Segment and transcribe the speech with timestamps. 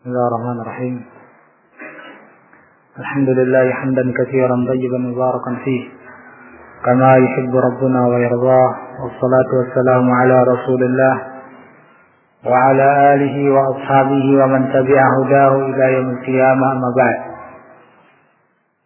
[0.00, 0.96] بسم الله الرحمن الرحيم.
[2.98, 5.82] الحمد لله حمدا كثيرا طيبا مباركا فيه
[6.84, 11.16] كما يحب ربنا ويرضاه والصلاة والسلام على رسول الله
[12.46, 17.18] وعلى آله وأصحابه ومن تبع هداه إلى يوم القيامة أما بعد.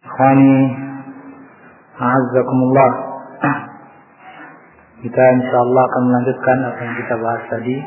[0.05, 0.55] إخواني
[1.95, 2.91] أعزكم الله.
[4.99, 7.77] Kita insya Allah akan melanjutkan apa yang kita bahas tadi.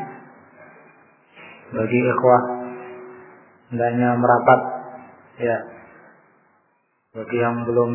[1.76, 2.57] Bagi ikhwah
[3.72, 4.60] hendaknya merapat
[5.38, 5.58] ya.
[7.16, 7.90] Bagi yang belum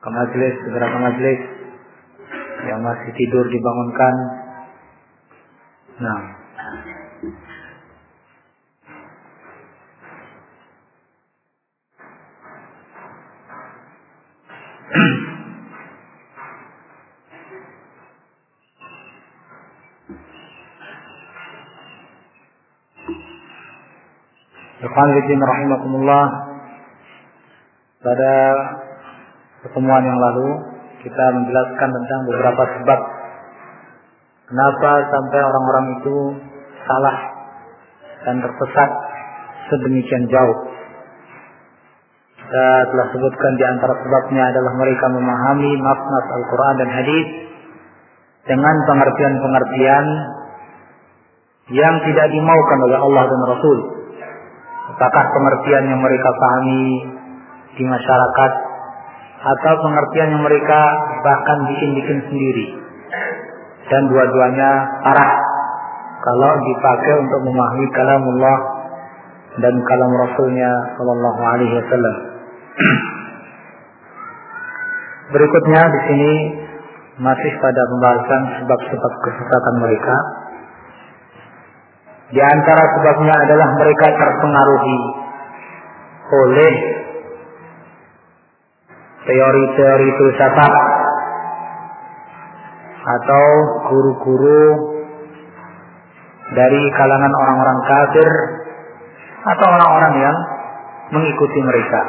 [0.00, 1.40] ke majelis segera ke majelis
[2.68, 4.14] yang masih tidur dibangunkan.
[6.00, 6.20] Nah
[24.80, 26.24] Ikhwan rahimakumullah
[28.00, 28.32] Pada
[29.60, 30.48] pertemuan yang lalu
[31.04, 33.00] kita menjelaskan tentang beberapa sebab
[34.48, 36.16] kenapa sampai orang-orang itu
[36.88, 37.18] salah
[38.24, 38.90] dan tersesat
[39.68, 40.58] sedemikian jauh.
[42.40, 47.26] Kita telah sebutkan di antara sebabnya adalah mereka memahami makna Al-Quran dan hadis
[48.48, 50.06] dengan pengertian-pengertian
[51.70, 53.99] yang tidak dimaukan oleh Allah dan Rasul
[54.88, 56.84] apakah pengertian yang mereka pahami
[57.76, 58.52] di masyarakat
[59.40, 60.80] atau pengertian yang mereka
[61.24, 62.66] bahkan bikin-bikin sendiri
[63.88, 64.70] dan dua-duanya
[65.04, 65.32] parah
[66.20, 68.80] kalau dipakai untuk memahami kalamullah
[69.58, 72.16] dan kalam Rasulnya Shallallahu Alaihi Wasallam.
[75.34, 76.32] Berikutnya di sini
[77.20, 80.16] masih pada pembahasan sebab-sebab kesesatan mereka.
[82.30, 84.98] Di antara sebabnya adalah mereka terpengaruhi
[86.30, 86.74] oleh
[89.26, 90.74] teori-teori filsafat
[93.00, 93.46] atau
[93.90, 94.64] guru-guru
[96.54, 98.30] dari kalangan orang-orang kafir
[99.40, 100.36] atau orang-orang yang
[101.10, 102.00] mengikuti mereka.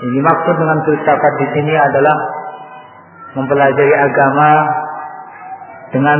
[0.00, 2.16] Ini maksud dengan filsafat di sini adalah
[3.38, 4.50] mempelajari agama
[5.94, 6.18] dengan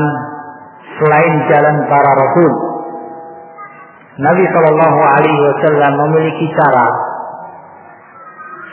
[1.00, 2.53] selain jalan para rasul.
[4.21, 6.87] Nabi Shallallahu Alaihi Wasallam memiliki cara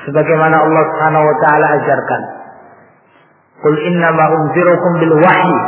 [0.04, 2.22] sebagaimana Allah Subhanahu Wa Taala ajarkan.
[3.64, 5.60] Qul inna ma unzirukum bil wahyi.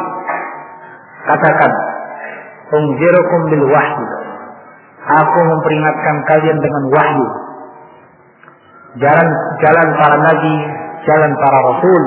[1.25, 1.71] Katakan,
[2.75, 4.05] unzirukum bil wahyi.
[5.09, 7.27] Aku memperingatkan kalian dengan wahyu.
[8.99, 9.27] Jalan
[9.63, 10.55] jalan para nabi,
[11.07, 12.03] jalan para rasul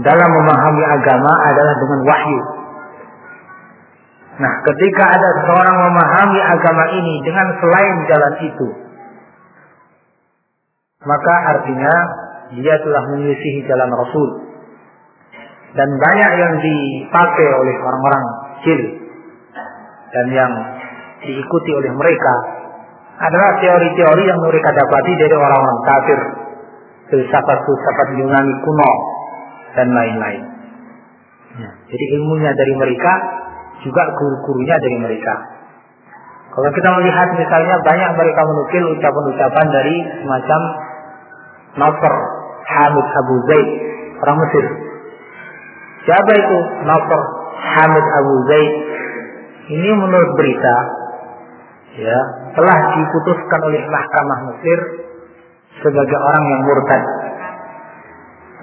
[0.00, 2.40] dalam memahami agama adalah dengan wahyu.
[4.38, 8.68] Nah, ketika ada seorang memahami agama ini dengan selain jalan itu,
[11.02, 11.94] maka artinya
[12.54, 14.30] dia telah menyisihi jalan Rasul.
[15.70, 18.24] Dan banyak yang dipakai oleh orang-orang
[18.58, 18.80] kecil
[20.10, 20.52] dan yang
[21.22, 22.34] diikuti oleh mereka
[23.20, 26.20] adalah teori-teori yang mereka dapati dari orang-orang kafir,
[27.12, 28.92] filsafat-filsafat Yunani kuno
[29.78, 30.42] dan lain-lain.
[31.50, 33.12] Ya, jadi ilmunya dari mereka
[33.84, 35.34] juga guru-gurunya dari mereka.
[36.50, 40.60] Kalau kita melihat misalnya banyak mereka menukil ucapan-ucapan dari semacam
[41.78, 42.14] Nasr
[42.66, 43.68] Hamid Abu Zaid
[44.18, 44.64] orang Mesir.
[46.10, 46.58] Siapa itu
[46.90, 47.20] Nasr
[47.54, 48.72] Hamid Abu Zaid?
[49.70, 50.76] Ini menurut berita
[51.94, 52.18] ya
[52.58, 54.78] telah diputuskan oleh mahkamah Mesir
[55.78, 57.02] sebagai orang yang murtad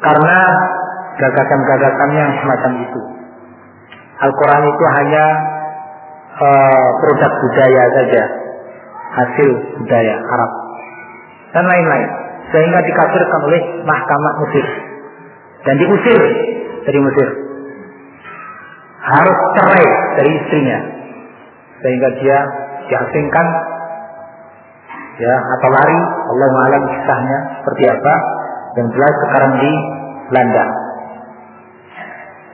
[0.04, 0.38] karena
[1.18, 3.02] gagasan-gagasannya yang semacam itu.
[4.18, 5.26] Al-Quran itu hanya
[6.42, 8.24] uh, produk budaya saja,
[9.14, 10.52] hasil budaya Arab.
[11.54, 12.10] Dan lain-lain,
[12.50, 14.66] sehingga dikafirkan oleh mahkamah Mesir.
[15.70, 16.22] Dan diusir
[16.86, 17.28] dari Mesir.
[19.06, 20.80] Harus cerai dari istrinya,
[21.86, 22.38] sehingga dia
[22.90, 23.48] diasingkan,
[25.22, 26.00] ya atau lari.
[26.28, 28.14] Allah malam kisahnya seperti apa,
[28.76, 29.72] dan jelas sekarang di
[30.28, 30.87] Belanda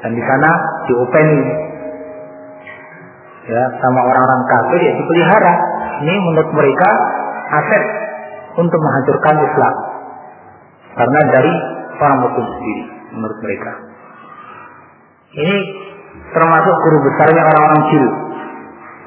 [0.03, 0.49] dan di sana
[0.91, 1.41] diopeni.
[3.43, 5.53] Ya sama orang-orang kafir ya dipelihara.
[6.03, 6.89] Ini menurut mereka
[7.55, 7.83] aset
[8.59, 9.75] untuk menghancurkan Islam.
[10.93, 11.53] Karena dari
[12.03, 12.83] orang muslim sendiri
[13.15, 13.71] menurut mereka.
[15.33, 15.57] Ini
[16.35, 18.05] termasuk guru besarnya orang-orang Cil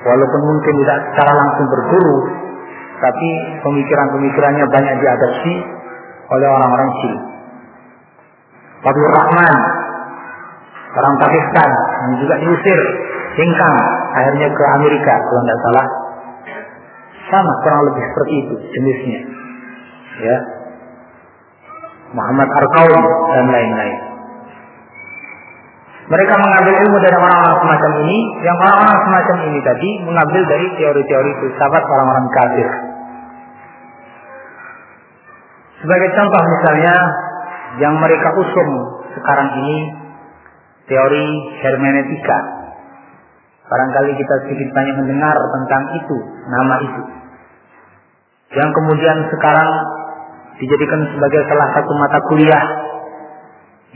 [0.06, 2.16] walaupun mungkin tidak secara langsung berguru
[2.96, 3.28] tapi
[3.62, 5.54] pemikiran-pemikirannya banyak diadopsi
[6.32, 7.14] oleh orang-orang Cil
[8.82, 9.54] Fadlur Rahman
[10.96, 12.80] orang Pakistan yang juga diusir
[13.36, 13.76] hingkang
[14.16, 15.86] akhirnya ke Amerika kalau tidak salah
[17.26, 19.20] Sama kurang lebih seperti itu jenisnya.
[20.22, 20.36] Ya.
[22.14, 23.02] Muhammad Arkaun
[23.34, 23.98] dan lain-lain.
[26.06, 31.30] Mereka mengambil ilmu dari orang-orang semacam ini, yang orang-orang semacam ini tadi mengambil dari teori-teori
[31.42, 32.68] filsafat orang-orang kafir.
[35.82, 36.94] Sebagai contoh misalnya
[37.82, 38.70] yang mereka usung
[39.18, 40.05] sekarang ini
[40.86, 41.26] teori
[41.62, 42.38] hermeneutika.
[43.66, 46.16] Barangkali kita sedikit banyak mendengar tentang itu,
[46.46, 47.02] nama itu.
[48.54, 49.70] Yang kemudian sekarang
[50.62, 52.64] dijadikan sebagai salah satu mata kuliah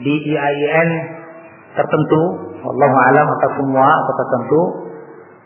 [0.02, 0.90] di IAIN
[1.78, 2.22] tertentu,
[2.66, 4.60] Allah alam atau semua atau tertentu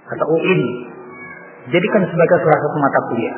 [0.04, 0.60] atau UIN
[1.68, 3.36] jadikan sebagai salah satu mata kuliah.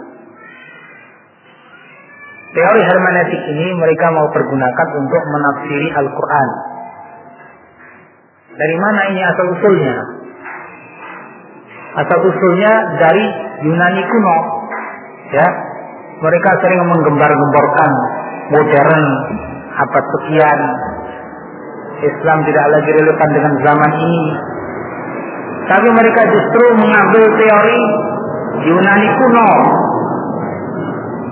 [2.57, 6.49] Teori hermeneutik ini mereka mau pergunakan untuk menafsiri Al-Quran.
[8.57, 9.97] Dari mana ini asal usulnya?
[12.01, 13.25] Asal usulnya dari
[13.69, 14.39] Yunani kuno.
[15.33, 15.49] Ya,
[16.25, 17.91] mereka sering menggembar-gemborkan
[18.57, 19.05] modern
[19.77, 20.61] abad sekian.
[21.97, 24.25] Islam tidak lagi relevan dengan zaman ini.
[25.67, 27.81] Tapi mereka justru mengambil teori
[28.73, 29.51] Yunani kuno.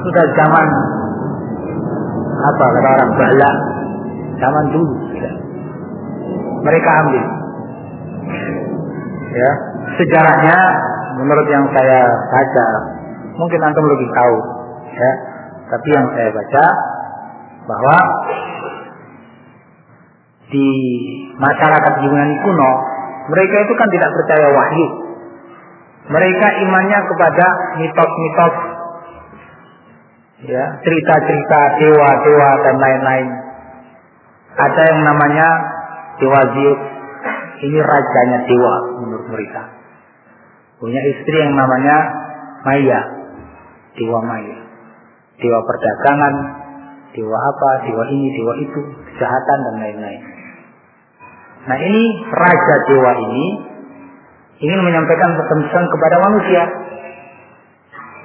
[0.04, 0.68] Sudah zaman
[2.44, 3.52] apa kata orang bala
[4.36, 5.13] zaman dulu.
[6.64, 7.24] Mereka ambil.
[9.34, 9.50] Ya.
[9.94, 10.58] Sejarahnya
[11.20, 12.00] menurut yang saya
[12.32, 12.66] baca
[13.36, 14.36] mungkin antum lebih tahu
[14.96, 15.12] ya.
[15.64, 16.64] Tapi yang saya baca
[17.64, 17.96] bahwa
[20.52, 20.68] di
[21.40, 22.70] masyarakat Yunani kuno
[23.32, 24.88] mereka itu kan tidak percaya wahyu.
[26.04, 27.46] Mereka imannya kepada
[27.80, 28.54] mitos-mitos
[30.44, 33.28] ya cerita-cerita dewa-dewa dan lain-lain.
[34.54, 35.48] Ada yang namanya
[36.20, 36.40] dewa.
[37.64, 39.62] Ini rajanya dewa menurut mereka.
[40.76, 41.96] Punya istri yang namanya
[42.66, 43.00] Maya,
[43.96, 44.58] dewa Maya,
[45.38, 46.34] dewa perdagangan,
[47.14, 50.22] dewa apa, dewa ini, dewa itu, kejahatan dan lain-lain.
[51.64, 53.46] Nah ini raja dewa ini
[54.60, 56.62] ingin menyampaikan pesan kepada manusia.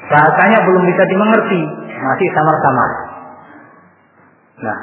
[0.10, 1.62] Bahasanya belum bisa dimengerti,
[2.02, 2.92] masih samar-samar.
[4.60, 4.80] Nah,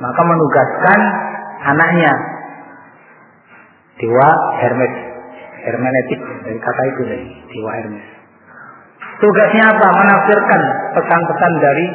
[0.00, 1.00] maka menugaskan
[1.68, 2.12] anaknya
[4.00, 4.94] dewa Hermes,
[5.68, 8.06] hermeneutik dari kata itu dari dewa Hermes.
[9.20, 9.86] Tugasnya apa?
[9.92, 10.62] Menafsirkan
[10.96, 11.86] pesan-pesan dari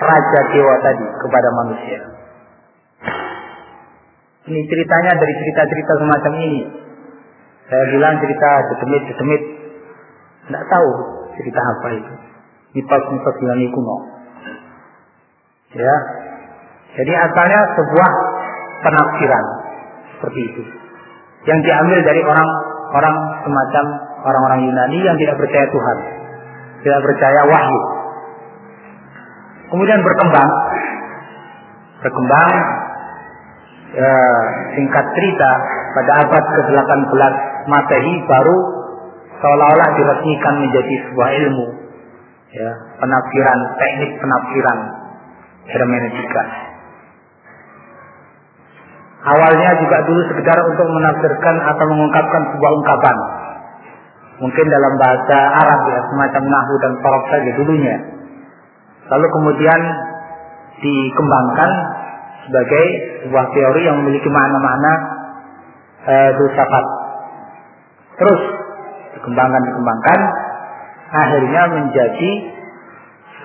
[0.00, 2.00] raja dewa tadi kepada manusia.
[4.48, 6.62] Ini ceritanya dari cerita-cerita semacam ini.
[7.68, 9.42] Saya bilang cerita detemit-detemit.
[10.48, 10.90] Tidak tahu
[11.36, 12.14] cerita apa itu
[12.74, 13.96] mitos-mitos Yunani kuno.
[15.74, 15.96] Ya.
[16.90, 18.10] Jadi asalnya sebuah
[18.82, 19.44] penafsiran
[20.18, 20.62] seperti itu.
[21.48, 23.16] Yang diambil dari orang-orang
[23.46, 23.84] semacam
[24.28, 25.98] orang-orang Yunani yang tidak percaya Tuhan.
[26.84, 27.80] Tidak percaya wahyu.
[29.70, 30.50] Kemudian berkembang.
[32.00, 32.50] Berkembang
[33.94, 34.14] ya,
[34.76, 35.50] singkat cerita
[35.96, 37.34] pada abad ke-18
[37.68, 38.56] Masehi baru
[39.40, 41.66] seolah-olah diresmikan menjadi sebuah ilmu
[42.56, 44.78] ya, penafsiran, teknik penafsiran
[45.70, 46.69] hermeneutika.
[49.20, 53.16] Awalnya juga dulu sekedar untuk menafsirkan atau mengungkapkan sebuah ungkapan.
[54.40, 57.96] Mungkin dalam bahasa Arab ya, semacam nahu dan sorok saja dulunya.
[59.12, 59.80] Lalu kemudian
[60.80, 61.70] dikembangkan
[62.48, 62.84] sebagai
[63.26, 64.92] sebuah teori yang memiliki makna-makna
[66.08, 66.84] eh, filsafat.
[68.16, 68.42] Terus
[69.20, 70.18] dikembangkan dikembangkan
[71.10, 72.30] akhirnya menjadi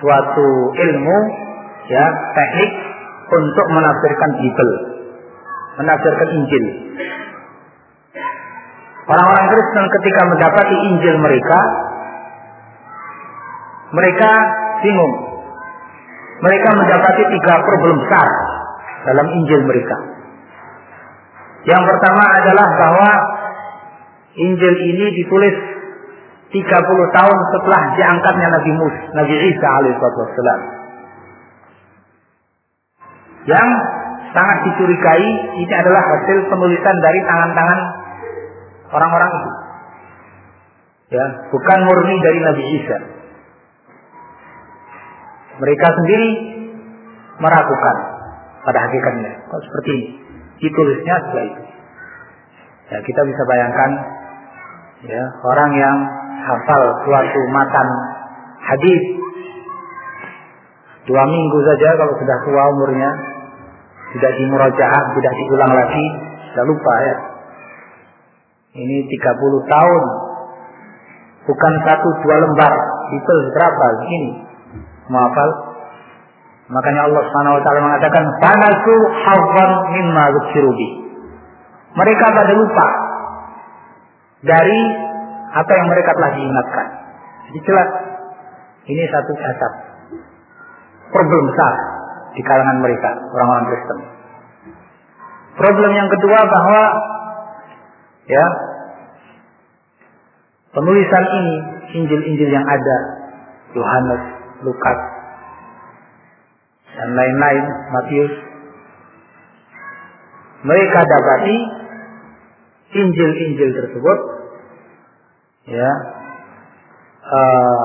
[0.00, 1.18] suatu ilmu
[1.90, 2.72] ya teknik
[3.26, 4.74] untuk menafsirkan Bible,
[5.76, 6.64] menafsirkan Injil.
[9.06, 11.58] Orang-orang Kristen ketika mendapati Injil mereka,
[13.94, 14.30] mereka
[14.82, 15.14] bingung.
[16.36, 18.28] Mereka mendapati tiga problem besar
[19.08, 19.96] dalam Injil mereka.
[21.64, 23.10] Yang pertama adalah bahwa
[24.36, 25.56] Injil ini ditulis
[26.52, 30.60] 30 tahun setelah diangkatnya Nabi Musa, Nabi Isa alaihissalam.
[33.46, 33.68] Yang
[34.34, 35.28] sangat dicurigai
[35.60, 37.80] ini adalah hasil penulisan dari tangan-tangan
[38.94, 39.50] orang-orang itu.
[41.06, 42.98] Ya, bukan murni dari Nabi Isa.
[45.56, 46.28] Mereka sendiri
[47.38, 47.96] meragukan
[48.66, 49.32] pada hakikatnya.
[49.46, 50.08] Kok seperti ini?
[50.66, 51.62] Ditulisnya setelah itu.
[52.86, 53.90] Ya, kita bisa bayangkan
[55.06, 55.96] ya, orang yang
[56.46, 57.88] hafal suatu matan
[58.62, 59.02] hadis
[61.06, 63.10] dua minggu saja kalau sudah tua umurnya
[64.16, 66.06] tidak dimurajaah, tidak diulang lagi,
[66.52, 67.16] sudah lupa ya.
[68.76, 70.02] Ini 30 tahun,
[71.44, 72.72] bukan satu dua lembar.
[73.06, 74.20] Detail berapa ini
[75.06, 75.50] menghafal
[76.66, 80.88] makanya Allah Subhanahu wa taala mengatakan fanasu hazzan mimma dzukirubi
[81.94, 82.86] mereka pada lupa
[84.42, 84.80] dari
[85.54, 86.86] apa yang mereka telah diingatkan.
[87.46, 87.88] Jadi jelas
[88.90, 89.72] ini satu cacat
[91.14, 91.95] problem besar
[92.36, 93.98] di kalangan mereka orang-orang Kristen.
[95.56, 96.82] Problem yang kedua bahwa
[98.28, 98.44] ya
[100.76, 101.54] penulisan ini
[101.96, 102.96] Injil-Injil yang ada
[103.72, 104.22] Yohanes,
[104.68, 104.98] Lukas
[106.92, 108.32] dan lain-lain Matius
[110.64, 111.56] mereka dapati
[112.96, 114.18] Injil-Injil tersebut
[115.72, 115.90] ya
[117.26, 117.82] uh,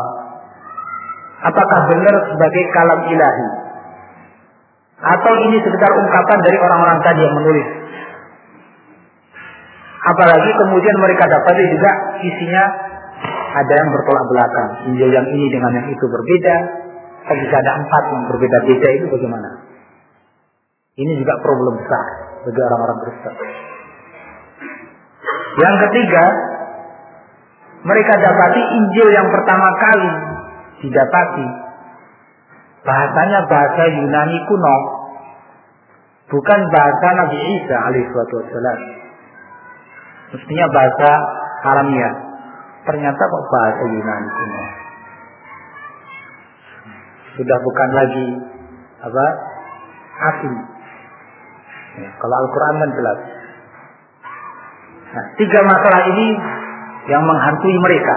[1.44, 3.61] apakah benar sebagai kalam ilahi
[5.02, 7.68] atau ini sekedar ungkapan dari orang-orang tadi yang menulis
[10.02, 11.92] Apalagi kemudian mereka dapati juga
[12.26, 12.64] isinya
[13.54, 14.70] ada yang bertolak belakang.
[14.90, 16.56] Injil yang ini dengan yang itu berbeda.
[17.22, 19.50] Jika ada empat yang berbeda-beda itu bagaimana?
[20.98, 22.06] Ini juga problem besar
[22.44, 23.34] bagi orang-orang Kristen.
[25.62, 26.26] Yang ketiga,
[27.86, 30.12] mereka dapati Injil yang pertama kali
[30.82, 31.48] didapati
[32.82, 34.78] bahasanya bahasa Yunani kuno,
[36.30, 38.80] bukan bahasa Nabi Isa alaihissalam.
[40.32, 41.10] Mestinya bahasa
[41.62, 42.12] Aramia.
[42.88, 44.68] Ternyata kok bahasa Yunani semua.
[47.32, 48.28] Sudah bukan lagi
[49.02, 49.26] apa
[50.32, 50.56] asli.
[51.92, 53.20] Ya, kalau Al-Quran kan jelas.
[55.12, 56.28] Nah, tiga masalah ini
[57.12, 58.16] yang menghantui mereka.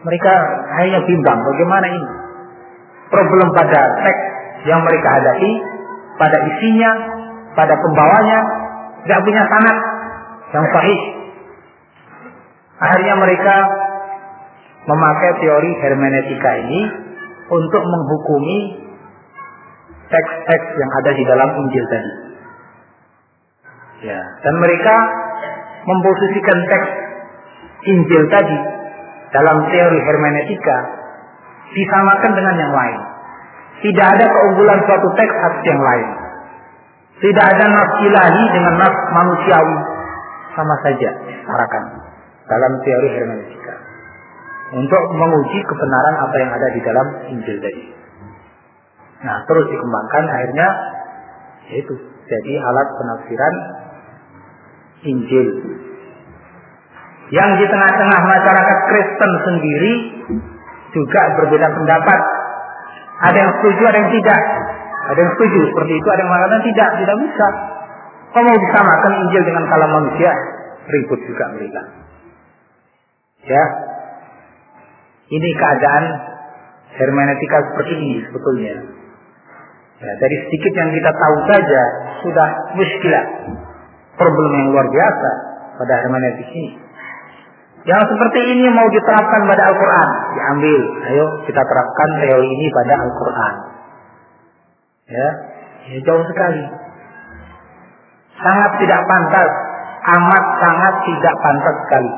[0.00, 0.32] Mereka
[0.80, 2.19] hanya bimbang bagaimana ini.
[3.10, 4.22] Problem pada teks
[4.70, 5.52] yang mereka hadapi,
[6.14, 6.90] pada isinya,
[7.58, 8.38] pada pembawanya,
[9.02, 9.76] tidak punya sanat,
[10.54, 11.00] yang sahih.
[12.80, 13.56] Akhirnya mereka
[14.88, 16.82] memakai teori hermeneutika ini
[17.50, 18.58] untuk menghukumi
[20.10, 22.12] teks-teks yang ada di dalam Injil tadi.
[24.00, 24.96] Ya, dan mereka
[25.84, 26.88] memposisikan teks
[27.84, 28.58] Injil tadi
[29.30, 30.99] dalam teori hermeneutika
[31.74, 33.00] disamakan dengan yang lain.
[33.80, 36.08] Tidak ada keunggulan suatu teks atas yang lain.
[37.20, 39.78] Tidak ada nas ilahi dengan nas manusiawi
[40.56, 41.10] sama saja
[41.52, 41.84] arakan
[42.48, 43.74] dalam teori hermeneutika
[44.72, 47.84] untuk menguji kebenaran apa yang ada di dalam Injil tadi.
[49.20, 50.68] Nah, terus dikembangkan akhirnya
[51.70, 51.92] yaitu
[52.24, 53.54] jadi alat penafsiran
[55.06, 55.48] Injil.
[57.30, 59.92] Yang di tengah-tengah masyarakat Kristen sendiri
[60.94, 62.20] juga berbeda pendapat.
[63.20, 64.40] Ada yang setuju, ada yang tidak.
[65.10, 67.46] Ada yang setuju seperti itu, ada yang mengatakan tidak, tidak bisa.
[68.30, 70.30] Kau mau disamakan Injil dengan kalam manusia?
[70.86, 71.82] Ribut juga mereka.
[73.42, 73.64] Ya.
[75.30, 76.04] Ini keadaan
[76.94, 78.74] hermeneutika seperti ini sebetulnya.
[80.00, 81.82] Ya, dari sedikit yang kita tahu saja
[82.24, 83.26] sudah muskilah.
[84.16, 85.30] Problem yang luar biasa
[85.80, 86.76] pada hermeneutik ini.
[87.88, 90.08] Yang seperti ini mau diterapkan pada Al-Quran.
[90.34, 90.80] Diambil.
[91.10, 93.54] Ayo kita terapkan teori ini pada Al-Quran.
[95.10, 95.28] Ya,
[95.90, 96.64] ya jauh sekali
[98.40, 99.50] sangat tidak pantas,
[100.16, 102.12] amat sangat tidak pantas sekali.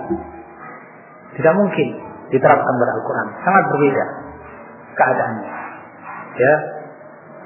[1.40, 1.88] Tidak mungkin
[2.30, 3.26] diterapkan pada Al-Quran.
[3.42, 4.04] Sangat berbeda
[4.96, 5.52] keadaannya.
[6.32, 6.54] Ya,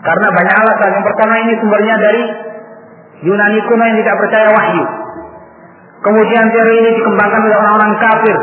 [0.05, 0.91] karena banyak alasan.
[0.95, 2.25] Yang pertama ini sumbernya dari
[3.25, 4.85] Yunani kuno yang tidak percaya wahyu.
[6.05, 8.37] Kemudian teori ini dikembangkan oleh orang-orang kafir.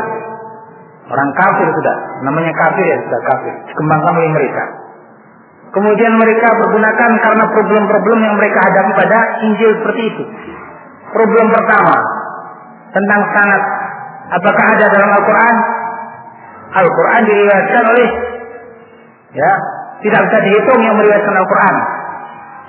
[1.04, 3.52] Orang kafir sudah, namanya kafir ya sudah kafir.
[3.68, 4.64] Dikembangkan oleh mereka.
[5.74, 10.22] Kemudian mereka pergunakan karena problem-problem yang mereka hadapi pada Injil seperti itu.
[11.10, 11.94] Problem pertama
[12.94, 13.62] tentang sanat.
[14.38, 15.56] Apakah ada dalam Al-Quran?
[16.74, 18.08] Al-Quran diriwayatkan oleh
[19.34, 19.52] ya
[20.00, 21.76] tidak bisa dihitung yang meriwayatkan Al-Quran.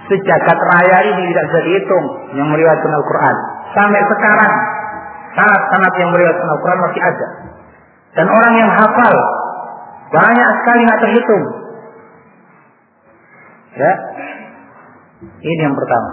[0.05, 3.35] Sejagat raya ini tidak bisa dihitung yang meriwayatkan Al-Quran.
[3.73, 4.53] Sampai sekarang
[5.33, 7.27] sanat-sanat yang meriwayatkan Al-Quran masih ada.
[8.15, 9.15] Dan orang yang hafal
[10.15, 11.45] banyak sekali nggak terhitung
[13.75, 13.91] Ya.
[15.19, 16.11] Ini yang pertama.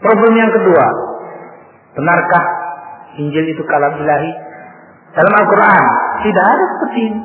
[0.00, 0.84] Problem yang kedua.
[1.94, 2.44] Benarkah
[3.20, 4.32] Injil itu kalam ilahi?
[5.14, 5.82] Dalam Al-Quran
[6.26, 7.20] tidak ada seperti ini.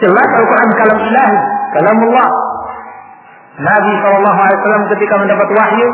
[0.00, 1.38] Jelas Al-Quran kalam ilahi,
[1.76, 2.30] kalam Allah.
[3.60, 5.88] Nabi SAW ketika mendapat wahyu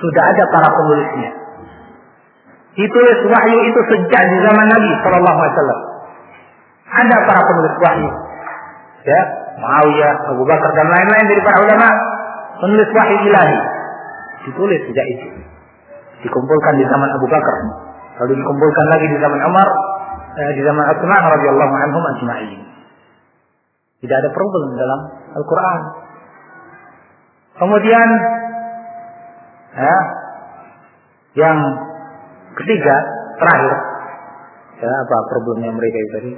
[0.00, 1.30] sudah ada para penulisnya.
[2.70, 5.80] Ditulis wahyu itu sejak di zaman Nabi SAW.
[6.90, 8.10] Ada para penulis wahyu.
[9.00, 9.20] Ya,
[9.58, 11.88] Muawiyah, Abu Bakar dan lain-lain dari para ulama
[12.62, 13.58] menulis wahyu ilahi.
[14.46, 15.26] Ditulis sejak itu.
[16.20, 17.56] Dikumpulkan di zaman Abu Bakar,
[18.22, 19.68] lalu dikumpulkan lagi di zaman Umar,
[20.36, 22.60] eh, di zaman Utsman radhiyallahu anhum ajma'in.
[24.00, 25.00] Tidak ada problem dalam
[25.36, 25.80] Al-Qur'an.
[27.60, 28.08] Kemudian
[29.76, 29.96] ya,
[31.36, 31.56] yang
[32.58, 32.96] ketiga
[33.38, 33.72] terakhir.
[34.80, 36.32] Ya apa problemnya mereka itu tadi?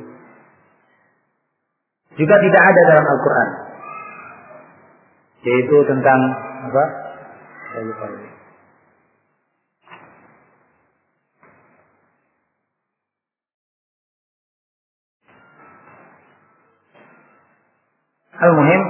[2.18, 3.48] Juga tidak ada dalam Al-Quran.
[5.42, 6.20] Yaitu tentang
[6.68, 6.84] apa?
[7.72, 8.06] Saya lupa
[18.42, 18.82] Al-Muhim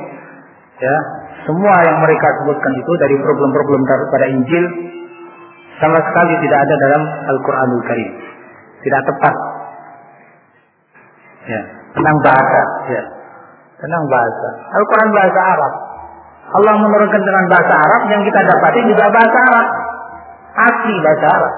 [0.80, 0.96] ya
[1.44, 4.64] semua yang mereka sebutkan itu dari problem-problem pada Injil
[5.80, 7.02] sama sekali tidak ada dalam
[7.32, 8.10] Al-Quranul Karim.
[8.82, 9.34] Tidak tepat.
[11.46, 11.60] Ya,
[11.94, 12.60] tentang bahasa.
[12.90, 13.02] Ya,
[13.78, 14.48] tentang bahasa.
[14.78, 15.74] Al-Quran bahasa Arab.
[16.52, 19.68] Allah menurunkan dengan bahasa Arab yang kita dapati juga bahasa Arab.
[20.52, 21.54] Asli bahasa Arab.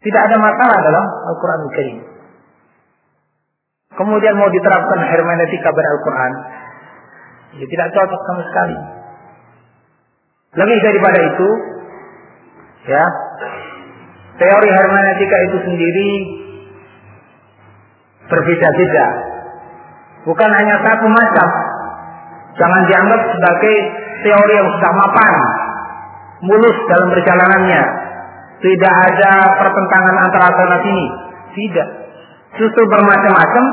[0.00, 1.98] Tidak ada masalah dalam Al-Quranul Karim.
[4.00, 6.32] Kemudian mau diterapkan hermeneutika pada Al-Quran,
[7.60, 8.76] ya tidak cocok sama sekali.
[10.56, 11.48] Lebih daripada itu,
[12.88, 13.04] ya
[14.40, 16.10] teori hermeneutika itu sendiri
[18.30, 19.06] berbeda-beda.
[20.24, 21.48] Bukan hanya satu macam.
[22.56, 23.76] Jangan dianggap sebagai
[24.22, 25.34] teori yang sudah mapan,
[26.46, 27.82] mulus dalam perjalanannya.
[28.60, 31.06] Tidak ada pertentangan antara sana sini.
[31.56, 31.88] Tidak.
[32.60, 33.64] Justru bermacam-macam.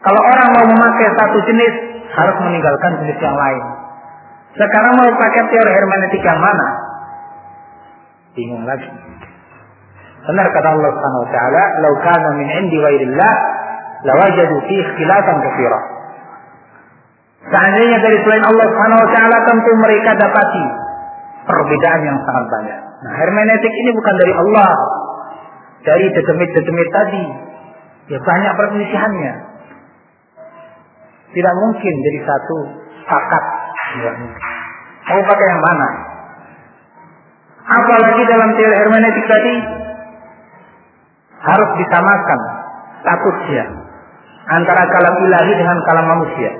[0.00, 1.74] Kalau orang mau memakai satu jenis,
[2.08, 3.64] harus meninggalkan jenis yang lain.
[4.56, 6.89] Sekarang mau pakai teori hermeneutika mana?
[8.34, 8.90] Bingung lagi.
[10.20, 13.34] Benar kata Allah Subhanahu wa taala, "Lau kana min 'indi ghairillah
[14.04, 15.80] lawajadu fi ikhtilafan katsira."
[17.50, 20.64] Seandainya dari selain Allah Subhanahu wa taala tentu mereka dapati
[21.48, 22.78] perbedaan yang sangat banyak.
[23.00, 24.70] Nah, hermeneutik ini bukan dari Allah.
[25.80, 27.24] Dari dedemit-dedemit tadi.
[28.12, 29.34] Ya banyak perselisihannya.
[31.30, 32.56] Tidak mungkin jadi satu
[33.08, 33.44] pakat.
[35.08, 36.09] Mau pakai yang mana?
[37.70, 39.54] Apalagi dalam teori hermeneutik tadi
[41.40, 42.40] harus disamakan
[43.00, 43.64] statusnya
[44.50, 46.50] antara kalam ilahi dengan kalam manusia.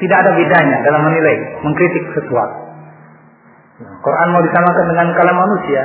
[0.00, 2.56] Tidak ada bedanya dalam menilai, mengkritik sesuatu.
[3.80, 5.82] Quran mau disamakan dengan kalam manusia.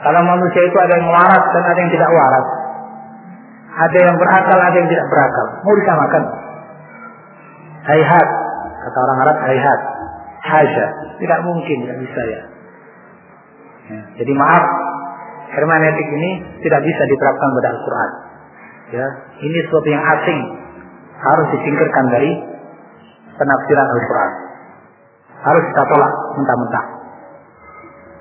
[0.00, 2.46] Kalam manusia itu ada yang waras dan ada yang tidak waras.
[3.74, 5.46] Ada yang berakal, ada yang tidak berakal.
[5.66, 6.22] Mau disamakan.
[7.84, 8.28] Hayhat,
[8.86, 9.80] kata orang Arab hayhat.
[10.44, 10.86] Haja,
[11.18, 12.53] tidak mungkin, tidak bisa ya.
[13.92, 14.64] Jadi maaf,
[15.52, 16.30] hermeneutik ini
[16.64, 18.10] tidak bisa diterapkan pada Al-Quran.
[18.94, 19.06] Ya,
[19.44, 20.40] ini sesuatu yang asing,
[21.20, 22.30] harus disingkirkan dari
[23.36, 24.30] penafsiran Al-Quran.
[25.44, 26.86] Harus kita tolak mentah-mentah.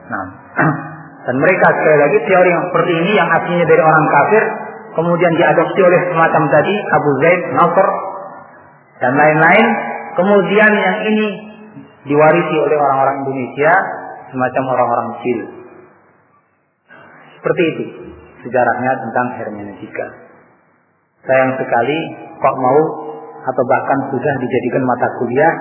[0.04, 0.26] Nah,
[1.30, 4.43] dan mereka sekali lagi teori yang seperti ini yang aslinya dari orang kafir,
[4.99, 7.88] kemudian diadopsi oleh semacam tadi Abu Zaid, Nasr,
[8.99, 9.67] dan lain-lain.
[10.13, 11.28] Kemudian yang ini
[12.06, 14.02] diwarisi oleh orang-orang Indonesia
[14.33, 15.39] semacam orang-orang kecil.
[17.37, 17.83] Seperti itu
[18.41, 20.07] sejarahnya tentang hermeneutika.
[21.23, 21.97] Sayang sekali
[22.41, 22.79] kok mau
[23.43, 25.53] atau bahkan sudah dijadikan mata kuliah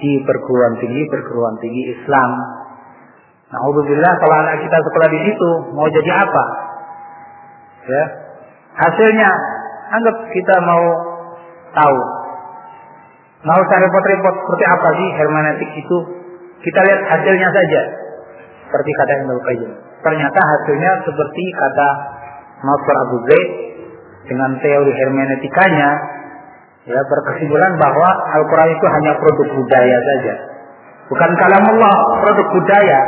[0.00, 2.30] di perguruan tinggi perguruan tinggi Islam.
[3.52, 6.44] Nah, alhamdulillah kalau anak kita sekolah di situ mau jadi apa?
[7.82, 8.02] Ya,
[8.78, 9.28] hasilnya
[9.92, 10.84] anggap kita mau
[11.76, 11.98] tahu.
[13.42, 15.98] Mau cari repot-repot seperti apa sih hermeneutik itu?
[16.62, 18.01] Kita lihat hasilnya saja.
[18.72, 19.72] Seperti kata Ibnu Qayyim.
[20.00, 21.88] Ternyata hasilnya seperti kata
[22.64, 23.50] Nasr Abu Zaid
[24.32, 25.90] dengan teori hermeneutikanya
[26.88, 30.34] ya berkesimpulan bahwa Al-Quran itu hanya produk budaya saja.
[31.12, 33.00] Bukan kalam Allah, produk budaya.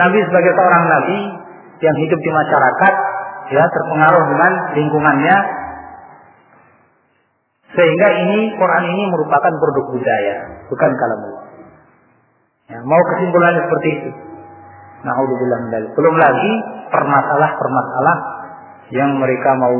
[0.00, 1.18] Nabi sebagai seorang nabi
[1.84, 2.94] yang hidup di masyarakat
[3.52, 5.36] ya terpengaruh dengan lingkungannya
[7.76, 11.44] sehingga ini Quran ini merupakan produk budaya, bukan kalam Allah.
[12.72, 14.10] Ya, mau kesimpulannya seperti itu.
[15.04, 16.52] Nauzubillah min Belum lagi
[16.88, 18.16] permasalah-permasalah
[18.94, 19.74] yang mereka mau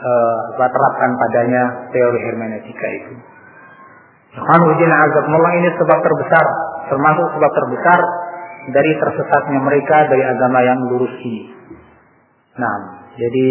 [0.00, 3.12] uh, terapkan padanya teori hermeneutika itu.
[4.36, 6.44] Alhamdulillah azakumullah ini sebab terbesar,
[6.92, 7.98] termasuk sebab terbesar
[8.76, 11.56] dari tersesatnya mereka dari agama yang lurus ini.
[12.56, 12.76] Nah,
[13.16, 13.48] jadi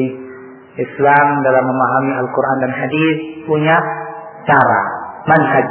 [0.75, 3.77] Islam dalam memahami Al-Quran dan Hadis punya
[4.43, 4.81] cara,
[5.25, 5.69] manhaj.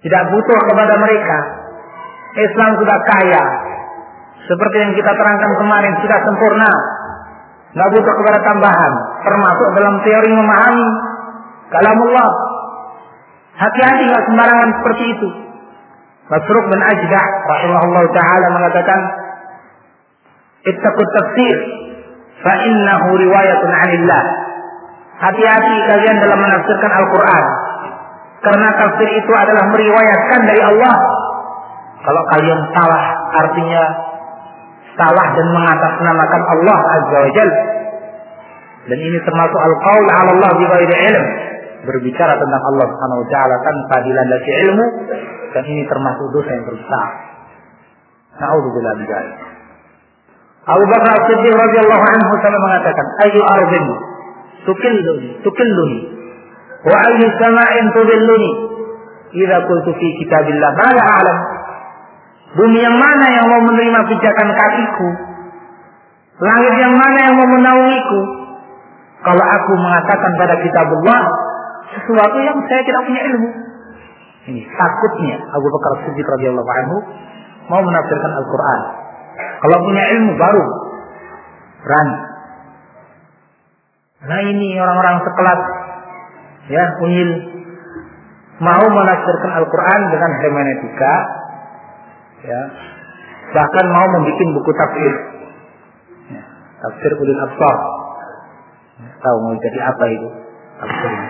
[0.00, 1.38] Tidak butuh kepada mereka.
[2.40, 3.44] Islam sudah kaya,
[4.50, 6.70] seperti yang kita terangkan kemarin sudah sempurna.
[7.70, 8.92] Nggak butuh kepada tambahan.
[9.22, 10.88] Termasuk dalam teori memahami
[11.70, 12.30] kalamullah.
[13.54, 15.28] Hati-hati nggak sembarangan seperti itu.
[16.34, 19.00] Masruk bin Ajdah rahimahullah taala mengatakan
[20.66, 21.56] ittaqut tafsir
[22.42, 24.22] fa innahu riwayatun 'anillah.
[25.30, 27.44] Hati-hati kalian dalam menafsirkan Al-Qur'an.
[28.40, 30.96] Karena tafsir itu adalah meriwayatkan dari Allah.
[32.00, 33.04] Kalau kalian salah,
[33.44, 34.09] artinya
[35.00, 37.50] salah dan mengatasnamakan Allah Azza wa Jal.
[38.92, 41.26] Dan ini termasuk al-qaul 'ala Allah bi ghairi ilm.
[41.80, 44.86] Berbicara tentang Allah Subhanahu wa taala tanpa dilandasi ilmu
[45.56, 47.08] dan ini termasuk dosa yang besar.
[48.36, 49.36] Nauzubillah min dzalik.
[50.68, 53.86] Abu Bakar As-Siddiq radhiyallahu anhu sama mengatakan, "Ayu ardin
[54.68, 56.00] tukilluni, tukilluni,
[56.84, 58.50] wa ayu sama'in tudilluni."
[59.30, 61.38] Idza qultu fi kitabillah ma la a'lam.
[62.50, 65.08] Bumi yang mana yang mau menerima pijakan kakiku?
[66.40, 68.20] Langit yang mana yang mau menaungiku?
[69.20, 71.22] Kalau aku mengatakan pada kitabullah
[71.94, 73.48] sesuatu yang saya tidak punya ilmu.
[74.50, 76.96] Ini takutnya Abu Bakar Siddiq radhiyallahu anhu
[77.68, 78.80] mau menafsirkan Al-Qur'an.
[79.60, 80.64] Kalau punya ilmu baru
[81.84, 82.16] berani.
[84.20, 85.60] Nah ini orang-orang sekelas
[86.72, 87.30] ya unyil
[88.60, 91.14] mau menafsirkan Al-Quran dengan hermeneutika
[92.44, 92.62] ya.
[93.50, 95.12] Bahkan mau membuat buku tafsir.
[96.30, 96.42] Ya,
[96.86, 97.76] tafsir ulil absar.
[99.00, 100.28] Ya, tahu mau jadi apa itu
[100.80, 101.28] tafsirnya.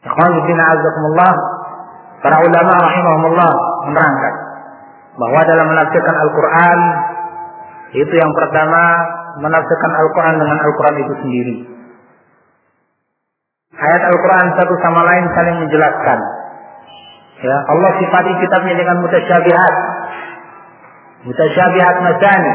[0.00, 1.32] Ikhwan azakumullah
[2.24, 3.52] para ulama rahimahumullah
[3.84, 4.34] menerangkan
[5.20, 6.78] bahwa dalam menafsirkan Al-Quran
[8.00, 8.82] itu yang pertama
[9.44, 11.56] menafsirkan Al-Quran dengan Al-Quran itu sendiri.
[13.76, 16.18] Ayat Al-Quran satu sama lain saling menjelaskan.
[17.40, 19.74] Ya, Allah sifati kitabnya dengan mutasyabihat.
[21.24, 22.54] Mutasyabihat masani.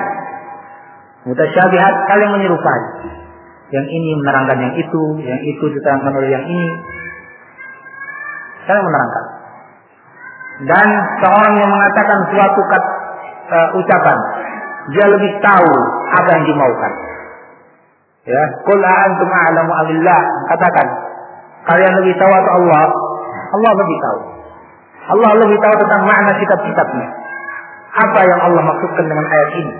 [1.26, 2.84] Mutasyabihat saling menyerupai.
[3.74, 6.70] Yang ini menerangkan yang itu, yang itu diterangkan oleh yang ini.
[8.70, 9.26] Saling menerangkan
[10.64, 10.88] dan
[11.20, 12.84] seorang yang mengatakan suatu kat,
[13.52, 14.18] uh, ucapan
[14.96, 15.72] dia lebih tahu
[16.16, 16.94] apa yang dimaukan
[18.24, 20.20] ya qul antum a'lamu amillah
[20.56, 20.88] katakan
[21.68, 22.86] kalian lebih tahu atau Allah
[23.52, 24.20] Allah lebih tahu
[25.06, 27.08] Allah lebih tahu tentang makna kitab-kitabnya.
[27.96, 29.74] Apa yang Allah maksudkan dengan ayat ini?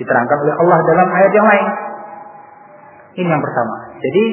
[0.00, 1.66] Diterangkan oleh Allah dalam ayat yang lain.
[3.14, 3.74] Ini yang pertama.
[4.02, 4.24] Jadi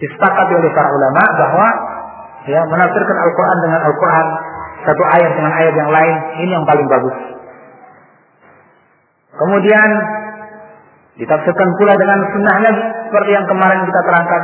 [0.00, 1.68] disepakati oleh para ulama bahwa
[2.48, 4.26] ya menafsirkan Al-Quran dengan Al-Quran
[4.80, 7.16] satu ayat dengan ayat yang lain ini yang paling bagus.
[9.36, 9.88] Kemudian
[11.20, 12.56] ditafsirkan pula dengan sunnah
[13.06, 14.42] seperti yang kemarin kita terangkan.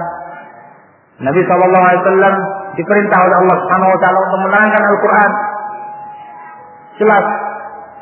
[1.16, 2.34] Nabi Wasallam
[2.76, 5.30] diperintah oleh Allah Subhanahu Wa Taala untuk menerangkan Al-Quran
[6.96, 7.24] jelas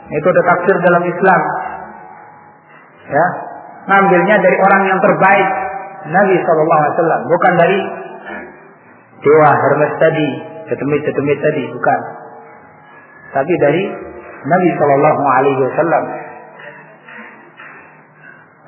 [0.04, 1.40] itu ada tafsir dalam Islam
[3.08, 3.26] ya
[3.88, 5.48] ngambilnya dari orang yang terbaik
[6.04, 7.78] Nabi Shallallahu Alaihi Wasallam bukan dari
[9.24, 10.28] dewa Hermes tadi,
[10.68, 12.00] setemit-setemit tadi, bukan.
[13.32, 13.82] Tapi dari
[14.44, 16.04] Nabi Shallallahu Alaihi Wasallam.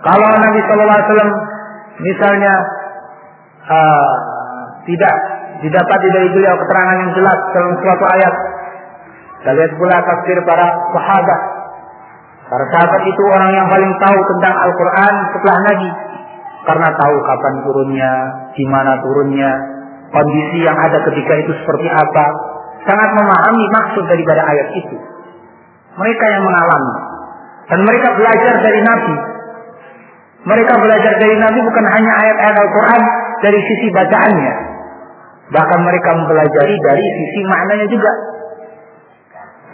[0.01, 1.33] Kalau Nabi Shallallahu Alaihi Wasallam
[2.01, 2.55] misalnya
[3.69, 4.13] uh,
[4.89, 5.17] tidak
[5.65, 8.35] didapati dari beliau keterangan yang jelas dalam suatu ayat,
[9.41, 11.41] kita lihat pula tafsir para sahabat.
[12.47, 15.91] Para sahabat itu orang yang paling tahu tentang Al-Quran setelah Nabi.
[16.67, 18.13] Karena tahu kapan turunnya,
[18.59, 19.51] di mana turunnya,
[20.11, 22.27] kondisi yang ada ketika itu seperti apa,
[22.87, 24.97] sangat memahami maksud daripada ayat itu.
[25.95, 26.95] Mereka yang mengalami
[27.71, 29.15] dan mereka belajar dari Nabi.
[30.47, 33.03] Mereka belajar dari Nabi bukan hanya ayat-ayat Al-Quran
[33.43, 34.55] dari sisi bacaannya,
[35.55, 38.13] bahkan mereka mempelajari dari sisi maknanya juga.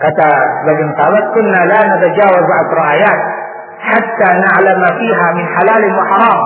[0.02, 0.28] Kata
[0.62, 3.18] sebagian sahabat, "Kunna la natajawaz ayat
[3.80, 6.40] hatta na'lama fiha min halal wa haram."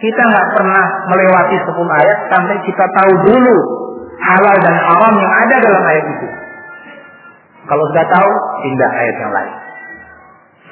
[0.00, 3.56] Kita nggak pernah melewati 10 ayat sampai kita tahu dulu
[4.20, 6.28] halal dan haram yang ada dalam ayat itu.
[7.64, 9.54] Kalau sudah tahu, pindah ayat yang lain.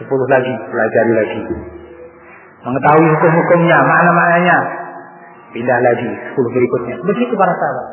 [0.02, 1.40] 10 lagi, pelajari lagi.
[2.62, 4.81] Mengetahui hukum-hukumnya, makna-maknanya.
[5.52, 6.96] Pindah lagi, 10 berikutnya.
[7.04, 7.86] Begitu para sahabat.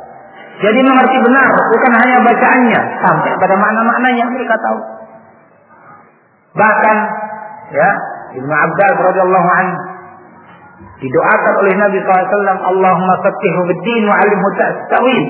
[0.59, 4.79] Jadi mengerti benar, bukan hanya bacaannya, sampai pada makna-maknanya mereka tahu.
[6.55, 6.97] Bahkan,
[7.71, 7.89] ya,
[8.39, 9.77] Ibnu Abbas radhiyallahu anhu
[10.99, 14.47] Didoakan oleh Nabi SAW, Allahumma fatihu bid-din wa alimhu
[14.91, 15.23] ta'wil.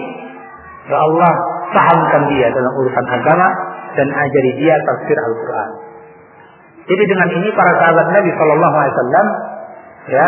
[0.89, 1.33] Ya Allah,
[1.69, 3.47] pahamkan dia dalam urusan agama
[3.93, 5.69] dan ajari dia tafsir Al-Quran.
[6.89, 9.27] Jadi dengan ini para sahabat Nabi Wasallam,
[10.09, 10.25] ya,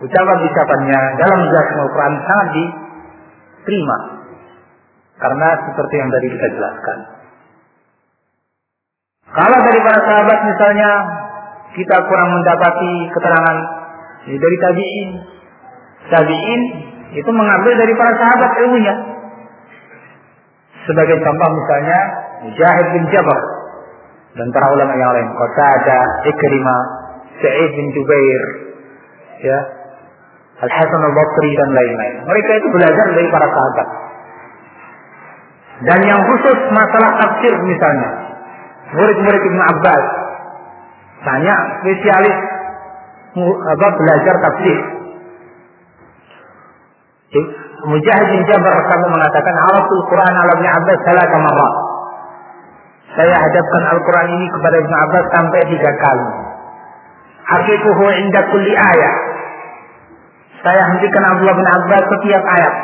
[0.00, 3.98] ucapan-ucapannya dalam menjelaskan Al-Quran sangat diterima.
[5.20, 6.98] Karena seperti yang tadi kita jelaskan.
[9.30, 10.90] Kalau dari para sahabat misalnya
[11.76, 13.58] kita kurang mendapati keterangan
[14.26, 15.10] dari tabi'in.
[16.10, 16.62] Tabi'in
[17.14, 18.94] itu mengambil dari para sahabat ilmunya.
[20.88, 21.98] Sebagai contoh misalnya
[22.48, 23.42] Mujahid bin Jabal.
[24.30, 25.26] dan para ulama yang lain.
[25.34, 26.82] Kota ada Ikrimah,
[27.42, 28.42] Sa'id bin Jubair,
[29.42, 29.58] ya,
[30.60, 32.14] Al Hasan al Basri dan lain-lain.
[32.28, 33.88] Mereka itu belajar dari para sahabat.
[35.80, 38.10] Dan yang khusus masalah tafsir misalnya,
[38.92, 40.04] murid-murid Ibnu Abbas
[41.24, 42.36] tanya spesialis
[43.48, 44.78] apa belajar tafsir.
[47.80, 51.74] Mujahid bin Jabir kamu mengatakan Arabul Quran ala Ibnu Abbas salah marrat.
[53.16, 56.28] Saya hadapkan Al-Quran ini kepada Ibnu Abbas sampai tiga kali.
[57.48, 59.29] Hakikuhu inda kulli ayat.
[60.60, 62.74] Saya hentikan Abdullah bin Abbas setiap ayat.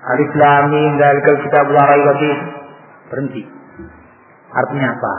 [0.00, 2.12] Alif lam mim dalikal kitab la raiba
[3.12, 3.42] Berhenti.
[4.50, 5.12] Artinya apa?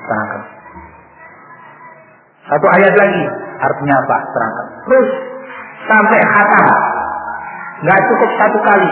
[0.00, 0.42] Terangkan.
[2.48, 3.24] Satu ayat lagi.
[3.60, 4.16] Artinya apa?
[4.32, 4.66] Terangkan.
[4.88, 5.08] Terus
[5.84, 6.66] sampai khatam.
[7.84, 8.90] Nggak cukup satu kali.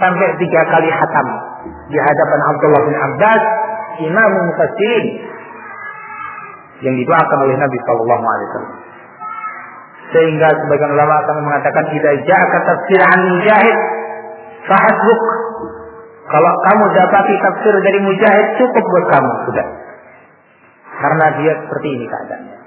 [0.00, 1.26] Sampai tiga kali khatam.
[1.92, 3.42] Di hadapan Abdullah bin Abbas.
[4.00, 5.06] Imam Mufassirin.
[6.80, 8.74] Yang didoakan oleh Nabi Sallallahu Alaihi Wasallam.
[10.12, 13.76] Sehingga sebagian ulama akan mengatakan tidak jaka tafsir an mujahid
[14.68, 15.22] fahasbuk.
[16.28, 19.66] Kalau kamu dapati tafsir dari mujahid cukup buat kamu sudah.
[21.02, 22.58] Karena dia seperti ini keadaannya.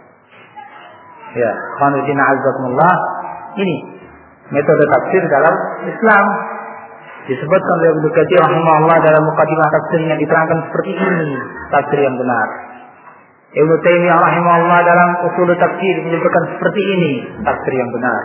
[1.36, 2.96] Ya, Khanuddin Azzaqullah
[3.60, 3.78] ini
[4.50, 6.26] metode tafsir dalam Islam
[7.26, 11.30] disebutkan oleh Ibnu Katsir rahimahullah dalam mukadimah tafsirnya diterangkan seperti ini
[11.74, 12.48] tafsir yang benar.
[13.56, 17.12] Ibnu Taimiyah rahimahullah dalam usul tafsir menyebutkan seperti ini
[17.48, 18.22] tafsir yang benar.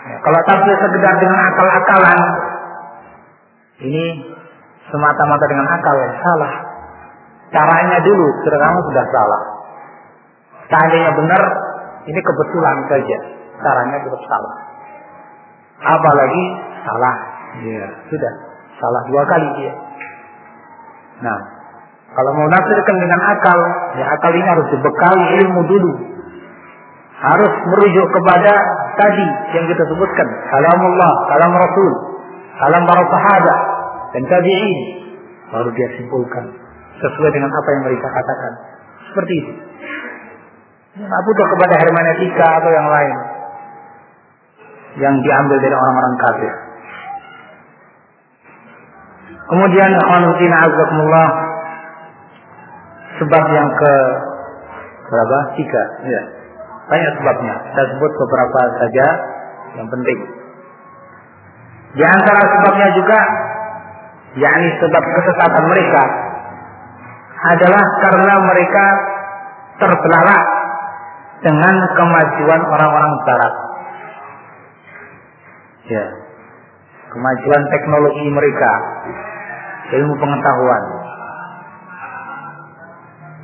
[0.00, 2.20] Ya, kalau tafsir sekedar dengan akal-akalan
[3.80, 4.04] ini
[4.90, 6.54] semata-mata dengan akal salah.
[7.50, 9.42] Caranya dulu kamu sudah salah.
[10.70, 11.42] Seandainya benar,
[12.06, 13.18] ini kebetulan saja.
[13.58, 14.54] Caranya tetap salah.
[15.82, 16.44] Apalagi
[16.86, 17.16] salah.
[17.66, 18.32] Ya, sudah.
[18.78, 19.72] Salah dua kali dia.
[21.26, 21.38] Nah,
[22.10, 23.58] kalau mau nafsirkan dengan akal,
[23.94, 25.92] ya akal ini harus dibekali ilmu dulu.
[27.20, 28.52] Harus merujuk kepada
[28.98, 30.26] tadi yang kita sebutkan.
[30.50, 31.92] Kalamullah, kalam Rasul,
[32.58, 33.58] kalam para sahabat,
[34.16, 34.78] dan tabi'in.
[35.54, 36.50] Baru dia simpulkan
[36.98, 38.52] sesuai dengan apa yang mereka katakan.
[39.10, 39.52] Seperti itu.
[40.90, 43.16] Tidak butuh kepada hermeneutika atau yang lain
[44.98, 46.52] yang diambil dari orang-orang kafir.
[49.46, 51.49] Kemudian khonudina azakumullah
[53.20, 53.94] sebab yang ke
[55.12, 55.38] berapa?
[55.60, 55.82] Tiga.
[56.08, 56.22] Ya.
[56.88, 57.54] Banyak sebabnya.
[57.76, 59.06] Saya sebut beberapa saja
[59.78, 60.20] yang penting.
[62.00, 63.18] Di antara sebabnya juga
[64.40, 66.02] yakni sebab kesesatan mereka
[67.40, 68.84] adalah karena mereka
[69.80, 70.42] terbelalak
[71.40, 73.54] dengan kemajuan orang-orang barat.
[75.88, 76.04] Ya.
[77.10, 78.70] Kemajuan teknologi mereka,
[79.98, 80.82] ilmu pengetahuan.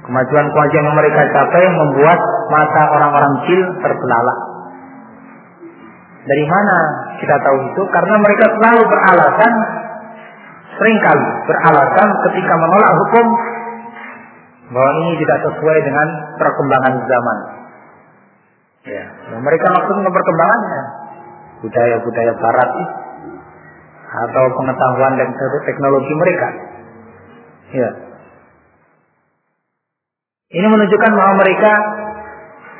[0.06, 2.18] Kemajuan-kemajuan yang mereka capai membuat
[2.54, 4.38] mata orang-orang kecil terbelalak.
[6.26, 6.76] Dari mana
[7.18, 7.82] kita tahu itu?
[7.90, 9.52] Karena mereka selalu beralasan,
[10.78, 13.26] sering kali beralasan ketika menolak hukum
[14.70, 17.38] bahwa ini tidak sesuai dengan perkembangan zaman.
[18.86, 20.82] Ya, nah, mereka maksudnya perkembangannya
[21.66, 22.70] budaya-budaya barat
[24.06, 25.28] atau pengetahuan dan
[25.66, 26.48] teknologi mereka.
[27.74, 28.05] Ya.
[30.46, 31.72] Ini menunjukkan bahwa mereka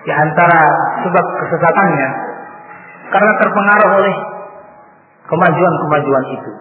[0.06, 0.60] di antara
[1.02, 2.08] sebab kesesatannya
[3.10, 4.14] karena terpengaruh oleh
[5.26, 6.52] kemajuan-kemajuan itu.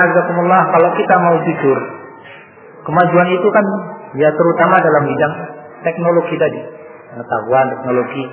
[0.00, 1.78] Azzaikumullah, kalau kita mau jujur,
[2.88, 3.64] kemajuan itu kan
[4.16, 5.34] ya terutama dalam bidang
[5.84, 6.60] teknologi tadi,
[7.12, 8.24] pengetahuan teknologi.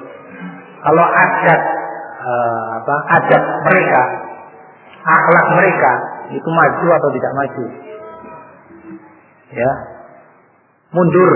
[0.88, 1.62] Kalau adat
[2.24, 4.02] uh, apa adat mereka,
[5.04, 5.92] akhlak mereka
[6.32, 7.66] itu maju atau tidak maju,
[9.52, 9.72] ya
[10.92, 11.32] mundur,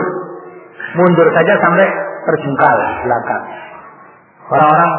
[0.95, 1.87] mundur saja sampai
[2.27, 3.43] terjungkal belakang.
[4.51, 4.93] Orang-orang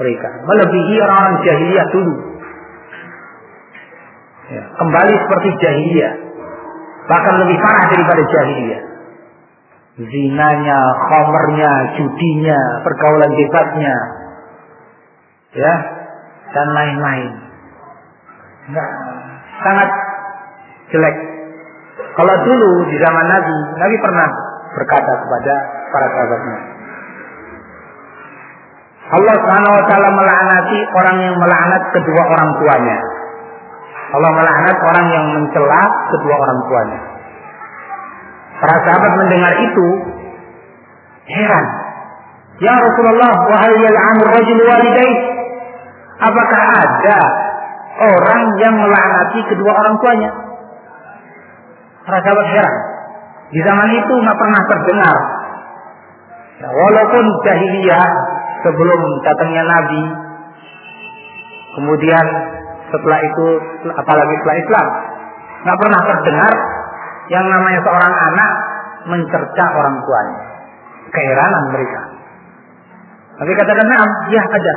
[0.00, 2.14] mereka melebihi orang-orang jahiliyah dulu.
[4.50, 6.14] Ya, kembali seperti jahiliyah,
[7.06, 8.90] bahkan lebih parah daripada jahiliyah
[10.08, 13.96] zinanya, khomernya, judinya, pergaulan bebasnya,
[15.52, 15.74] ya,
[16.54, 17.32] dan lain-lain.
[18.70, 18.88] Enggak,
[19.60, 19.90] sangat
[20.94, 21.16] jelek.
[22.10, 24.28] Kalau dulu di zaman Nabi, Nabi pernah
[24.74, 25.54] berkata kepada
[25.94, 26.58] para sahabatnya,
[29.10, 32.98] Allah Subhanahu wa taala melaknati orang yang melaknat kedua orang tuanya.
[34.10, 35.82] Allah melaknat orang yang mencela
[36.14, 37.00] kedua orang tuanya.
[38.60, 39.86] Para sahabat mendengar itu
[41.26, 41.66] heran.
[42.60, 45.12] Ya Rasulullah, wahai yal'anu rajul walidai.
[46.20, 47.18] Apakah ada
[48.04, 50.30] orang yang melaknati kedua orang tuanya.
[52.18, 52.76] Sahabat heran.
[53.50, 55.16] Di zaman itu nggak pernah terdengar.
[56.60, 58.06] Ya, walaupun jahiliyah
[58.66, 60.02] sebelum datangnya Nabi,
[61.78, 62.26] kemudian
[62.90, 63.46] setelah itu,
[63.94, 64.86] apalagi setelah Islam,
[65.66, 66.52] nggak pernah terdengar
[67.30, 68.50] yang namanya seorang anak
[69.08, 70.40] mencerca orang tuanya.
[71.10, 72.00] Keheranan mereka.
[73.40, 74.74] Tapi katakan, nah, ya ada.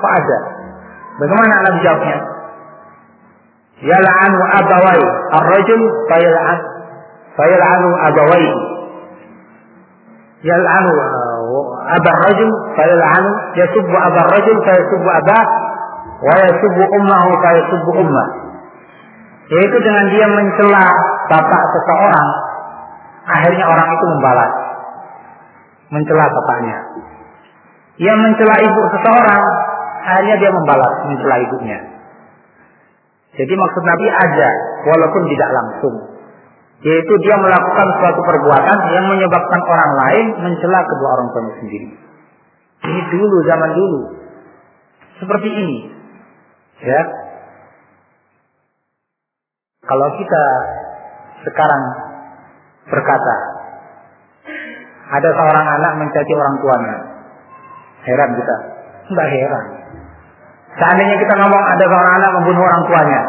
[0.00, 0.38] Kok ada?
[1.20, 2.18] Bagaimana Nabi jawabnya?
[3.80, 5.02] Yal'anu abawai.
[5.40, 6.58] Ar-rajul fayal'an.
[7.36, 8.46] Fayal'anu abawai.
[10.40, 13.30] Yal'anu uh, abar rajul fayal'anu.
[13.56, 15.44] Yasubbu abar rajul fayasubbu abah.
[16.20, 18.28] Wa yasubbu ummahu fayasubbu ummah.
[19.50, 20.84] Yaitu dengan dia mencela
[21.26, 22.28] bapak seseorang
[23.26, 24.52] akhirnya orang itu membalas.
[25.90, 26.76] Mencela bapaknya.
[27.98, 29.42] Ia mencela ibu seseorang
[30.06, 31.89] akhirnya dia membalas mencela ibunya.
[33.30, 34.48] Jadi maksud Nabi ada,
[34.90, 35.94] walaupun tidak langsung.
[36.80, 41.88] Yaitu dia melakukan suatu perbuatan yang menyebabkan orang lain mencela kedua orang tuanya sendiri.
[42.80, 44.00] Ini dulu, zaman dulu.
[45.20, 45.78] Seperti ini.
[46.80, 47.02] Ya.
[49.84, 50.44] Kalau kita
[51.44, 51.82] sekarang
[52.88, 53.36] berkata,
[55.10, 56.96] ada seorang anak mencaci orang tuanya.
[58.08, 58.56] Heran kita.
[59.12, 59.66] Tidak heran.
[60.78, 63.20] Seandainya kita ngomong ada seorang anak membunuh orang tuanya,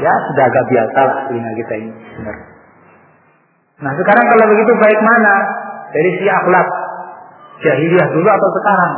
[0.00, 1.92] ya sudah agak biasa lah telinga kita ini.
[2.20, 2.36] Benar.
[3.80, 5.34] Nah sekarang kalau begitu baik mana?
[5.90, 6.68] Dari si akhlak
[7.64, 8.92] jahiliyah dulu atau sekarang?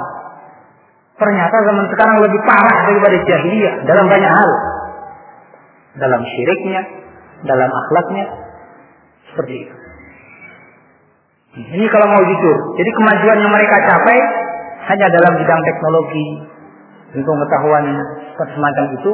[1.17, 4.51] Ternyata zaman sekarang lebih parah daripada jahiliyah dalam banyak hal.
[5.93, 6.83] Dalam syiriknya,
[7.47, 8.27] dalam akhlaknya,
[9.31, 9.75] seperti itu.
[11.53, 12.57] Ini kalau mau jujur.
[12.81, 14.19] Jadi kemajuan yang mereka capai
[14.89, 16.27] hanya dalam bidang teknologi,
[17.21, 17.85] pengetahuan
[18.41, 19.13] semacam itu,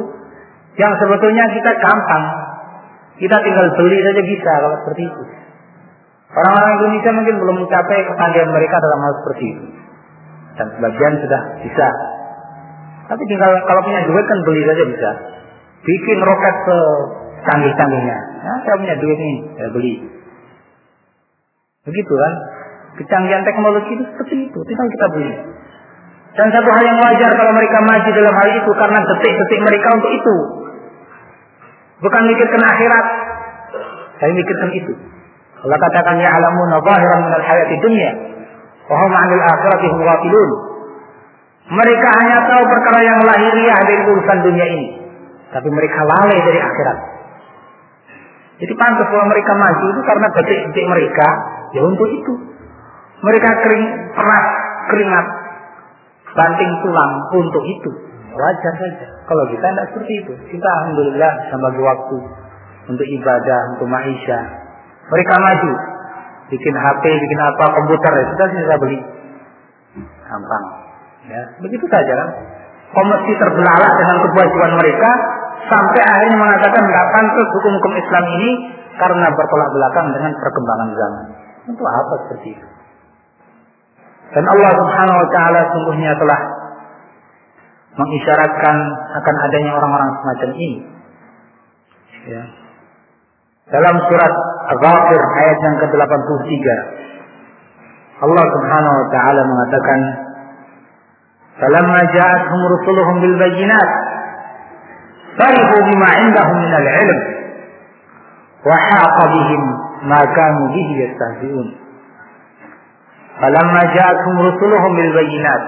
[0.79, 2.25] yang sebetulnya kita gampang.
[3.19, 5.23] Kita tinggal beli saja bisa kalau seperti itu.
[6.31, 9.65] Orang-orang Indonesia mungkin belum mencapai kepandaian mereka dalam hal seperti itu.
[10.55, 11.87] Dan sebagian sudah bisa.
[13.11, 15.11] Tapi tinggal kalau punya duit kan beli saja bisa.
[15.83, 16.77] Bikin roket ke
[17.43, 18.17] canggih-canggihnya.
[18.39, 19.93] Ya, saya punya duit nih, saya beli.
[21.89, 22.33] Begitu kan?
[23.03, 25.31] Kecanggihan teknologi itu seperti itu, tinggal kita beli.
[26.37, 30.11] Dan satu hal yang wajar kalau mereka maju dalam hal itu karena detik-detik mereka untuk
[30.13, 30.35] itu.
[31.99, 33.05] Bukan mikirkan akhirat,
[34.19, 34.93] tapi mikirkan itu.
[35.59, 38.11] Allah katakan ya alamuna zahiran minal hayati dunia.
[38.87, 40.51] Wahum anil akhirati hum ghafilun.
[41.69, 44.87] Mereka hanya tahu perkara yang lahiriah dari urusan dunia ini.
[45.53, 46.97] Tapi mereka lalai dari akhirat.
[48.59, 51.27] Jadi pantas kalau mereka maju itu karena detik-detik mereka
[51.75, 52.33] ya untuk itu.
[53.19, 54.47] Mereka kering, keras,
[54.91, 55.25] keringat,
[56.39, 57.91] banting tulang untuk itu.
[58.31, 59.07] Wajar saja.
[59.27, 60.33] Kalau kita tidak seperti itu.
[60.55, 62.17] Kita alhamdulillah sama bagi waktu
[62.87, 64.39] untuk ibadah, untuk maisha.
[65.11, 65.71] Mereka maju.
[66.49, 68.99] Bikin HP, bikin apa, komputer, ya sudah bisa beli.
[70.25, 70.65] Gampang.
[71.29, 72.29] Ya, begitu saja kan.
[72.89, 75.11] Komersi terbelalak dengan kebajuan mereka
[75.69, 78.49] sampai akhirnya mengatakan nggak pantas hukum-hukum Islam ini
[78.97, 81.25] karena bertolak belakang dengan perkembangan zaman.
[81.69, 82.78] Untuk apa seperti itu?
[84.29, 86.39] Dan Allah Subhanahu wa taala sungguhnya telah
[87.97, 88.75] mengisyaratkan
[89.17, 90.79] akan adanya orang-orang semacam ini.
[92.29, 92.43] Ya.
[93.69, 94.33] Dalam surat
[94.69, 96.65] Al-Ghafir ayat yang ke-83
[98.19, 99.99] Allah Subhanahu wa taala mengatakan
[101.59, 103.89] Falamma ja'atuhum rusuluhum bil bayyinat
[105.35, 107.19] farihu bima 'indahum min al-'ilm
[108.63, 109.63] wa haqa bihim
[110.07, 111.67] ma kanu bihi yastahzi'un
[113.39, 115.61] Falamma ja'atuhum rusuluhum bil bayyinat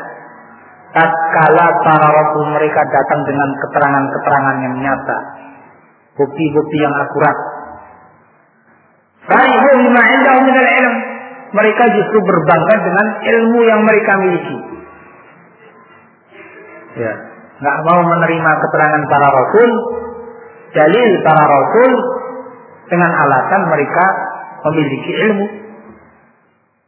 [0.92, 5.18] tatkala para rasul mereka datang dengan keterangan-keterangan yang nyata
[6.20, 7.38] bukti-bukti yang akurat
[9.24, 10.96] Farihu bima 'indahum min al-'ilm
[11.52, 14.58] mereka justru berbangga dengan ilmu yang mereka miliki.
[16.96, 17.14] Ya,
[17.60, 19.70] nggak mau menerima keterangan para rasul,
[20.72, 21.92] dalil para rasul
[22.88, 24.06] dengan alasan mereka
[24.68, 25.48] memiliki ilmu.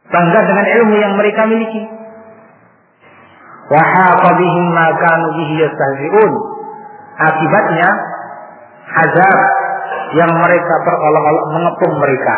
[0.04, 1.82] Bangga dengan ilmu yang mereka miliki.
[7.14, 7.88] Akibatnya
[8.84, 9.36] azab
[10.12, 12.34] yang mereka berolok-olok mengepung mereka,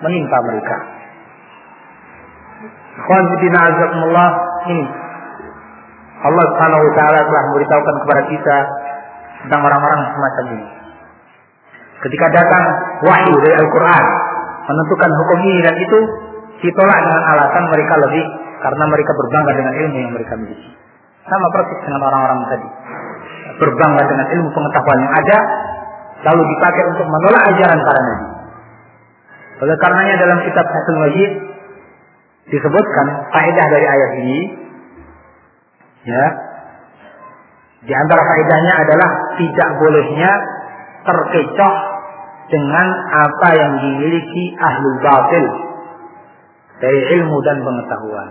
[0.00, 0.76] menimpa mereka.
[3.60, 4.30] Azakumullah
[4.72, 4.86] ini
[6.20, 8.56] Allah Subhanahu wa taala telah memberitahukan kepada kita
[9.44, 10.68] tentang orang-orang semacam ini.
[12.00, 12.64] Ketika datang
[13.04, 14.04] wahyu dari Al-Qur'an
[14.68, 15.98] menentukan hukum ini dan itu
[16.60, 18.24] ditolak dengan alasan mereka lebih
[18.60, 20.70] karena mereka berbangga dengan ilmu yang mereka miliki.
[21.24, 22.68] Sama persis dengan orang-orang tadi.
[23.60, 25.38] berbangga dengan ilmu pengetahuan yang ada
[26.32, 28.26] lalu dipakai untuk menolak ajaran para nabi.
[29.60, 31.32] Oleh karenanya dalam kitab Fathul Majid
[32.48, 33.06] disebutkan
[33.36, 34.40] faedah dari ayat ini
[36.08, 36.24] ya
[37.84, 40.32] di antara faedahnya adalah tidak bolehnya
[41.04, 41.74] terkecoh
[42.48, 45.69] dengan apa yang dimiliki ahlul batil
[46.80, 48.28] dari ilmu dan pengetahuan.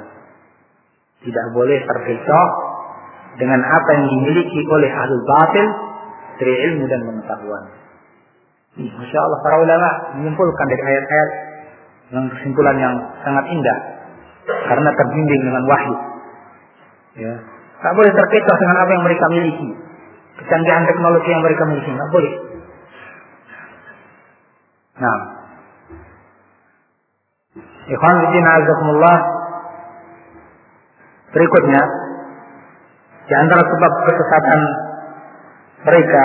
[1.23, 2.47] Tidak boleh terkecoh
[3.37, 5.67] dengan apa yang dimiliki oleh ahlul batil
[6.41, 7.63] dari ilmu dan pengetahuan.
[8.79, 11.29] Masya Allah para ulama menyimpulkan dari ayat-ayat
[12.09, 13.79] dengan kesimpulan yang sangat indah
[14.47, 15.95] karena terbimbing dengan wahyu.
[17.19, 17.33] Ya,
[17.83, 19.69] tak boleh terkecoh dengan apa yang mereka miliki,
[20.39, 22.33] kecanggihan teknologi yang mereka miliki, nggak boleh.
[24.99, 25.38] Nah,
[27.89, 29.17] Ikhwan Bidina Azzaikumullah
[31.33, 31.81] Berikutnya
[33.25, 34.59] Di antara sebab kesesatan
[35.89, 36.23] Mereka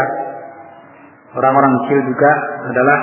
[1.41, 2.31] Orang-orang kecil juga
[2.69, 2.99] adalah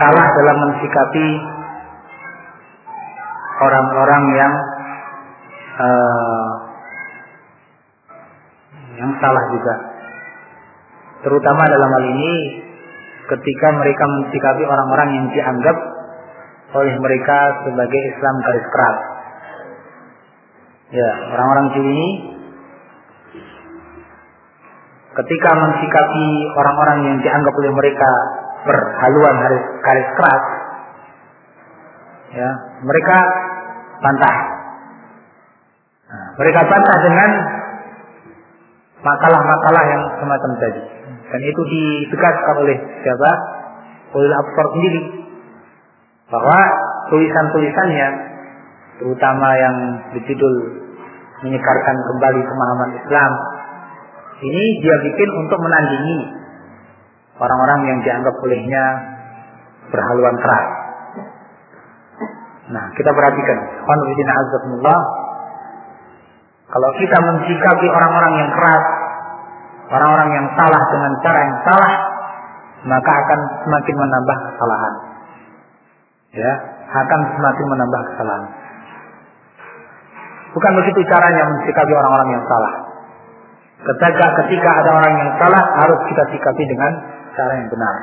[0.00, 1.28] Salah dalam mensikapi
[3.56, 4.54] Orang-orang yang
[5.80, 6.65] uh,
[8.96, 9.74] yang salah juga.
[11.24, 12.32] Terutama dalam hal ini
[13.26, 15.76] ketika mereka mensikapi orang-orang yang dianggap
[16.76, 18.98] oleh mereka sebagai Islam garis keras.
[20.86, 22.00] Ya, orang-orang ini
[25.16, 28.10] ketika mensikapi orang-orang yang dianggap oleh mereka
[28.66, 29.34] berhaluan
[29.82, 30.44] garis, keras,
[32.34, 32.50] ya,
[32.84, 33.16] mereka
[34.02, 34.36] bantah.
[36.06, 37.30] Nah, mereka bantah dengan
[39.02, 40.82] makalah-makalah yang semacam tadi.
[41.26, 43.30] Dan itu ditegaskan oleh siapa?
[44.14, 45.02] Oleh Absar sendiri.
[46.30, 46.58] Bahwa
[47.10, 48.08] tulisan-tulisannya,
[49.02, 49.76] terutama yang
[50.14, 50.54] berjudul
[51.44, 53.32] menyekarkan kembali pemahaman Islam,
[54.42, 56.18] ini dia bikin untuk menandingi
[57.36, 58.84] orang-orang yang dianggap olehnya
[59.92, 60.66] berhaluan keras.
[62.66, 63.58] Nah, kita perhatikan.
[66.66, 68.84] Kalau kita mensikapi orang-orang yang keras,
[69.86, 71.92] orang-orang yang salah dengan cara yang salah,
[72.90, 74.94] maka akan semakin menambah kesalahan.
[76.34, 76.52] Ya,
[76.90, 78.44] akan semakin menambah kesalahan.
[80.56, 82.74] Bukan begitu caranya mensikapi orang-orang yang salah.
[83.76, 86.92] Ketika ketika ada orang yang salah harus kita sikapi dengan
[87.36, 87.94] cara yang benar.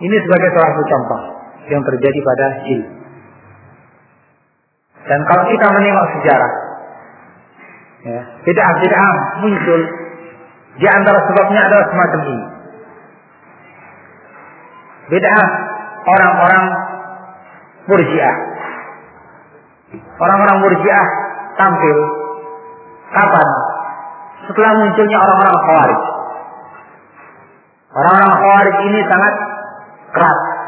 [0.00, 1.20] Ini sebagai salah satu contoh
[1.68, 2.99] yang terjadi pada jil.
[5.08, 6.52] Dan kalau kita menengok sejarah,
[8.04, 9.80] ya, bid'ah-bid'ah muncul
[10.76, 12.46] di antara sebabnya adalah semacam ini.
[15.10, 15.46] Bid'ah
[16.06, 16.64] orang-orang
[17.88, 18.36] murjiah.
[20.20, 21.04] Orang-orang murjiah
[21.58, 21.96] tampil
[23.10, 23.48] kapan?
[24.46, 26.00] Setelah munculnya orang-orang khawarij.
[27.90, 29.34] Orang-orang khawarij ini sangat
[30.14, 30.59] keras.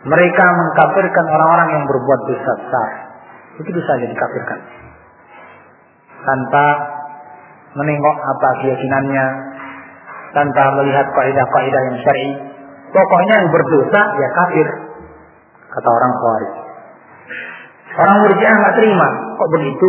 [0.00, 2.88] Mereka mengkafirkan orang-orang yang berbuat dosa besar.
[3.60, 4.80] Begitu saja dikafirkan
[6.24, 6.66] tanpa
[7.76, 9.26] menengok apa keyakinannya,
[10.36, 12.30] tanpa melihat kaidah-kaidah yang syar'i.
[12.90, 14.68] Pokoknya yang berdosa ya kafir,
[15.70, 16.52] kata orang Khawarij.
[17.90, 19.88] Orang Murji'ah nggak terima, kok begitu?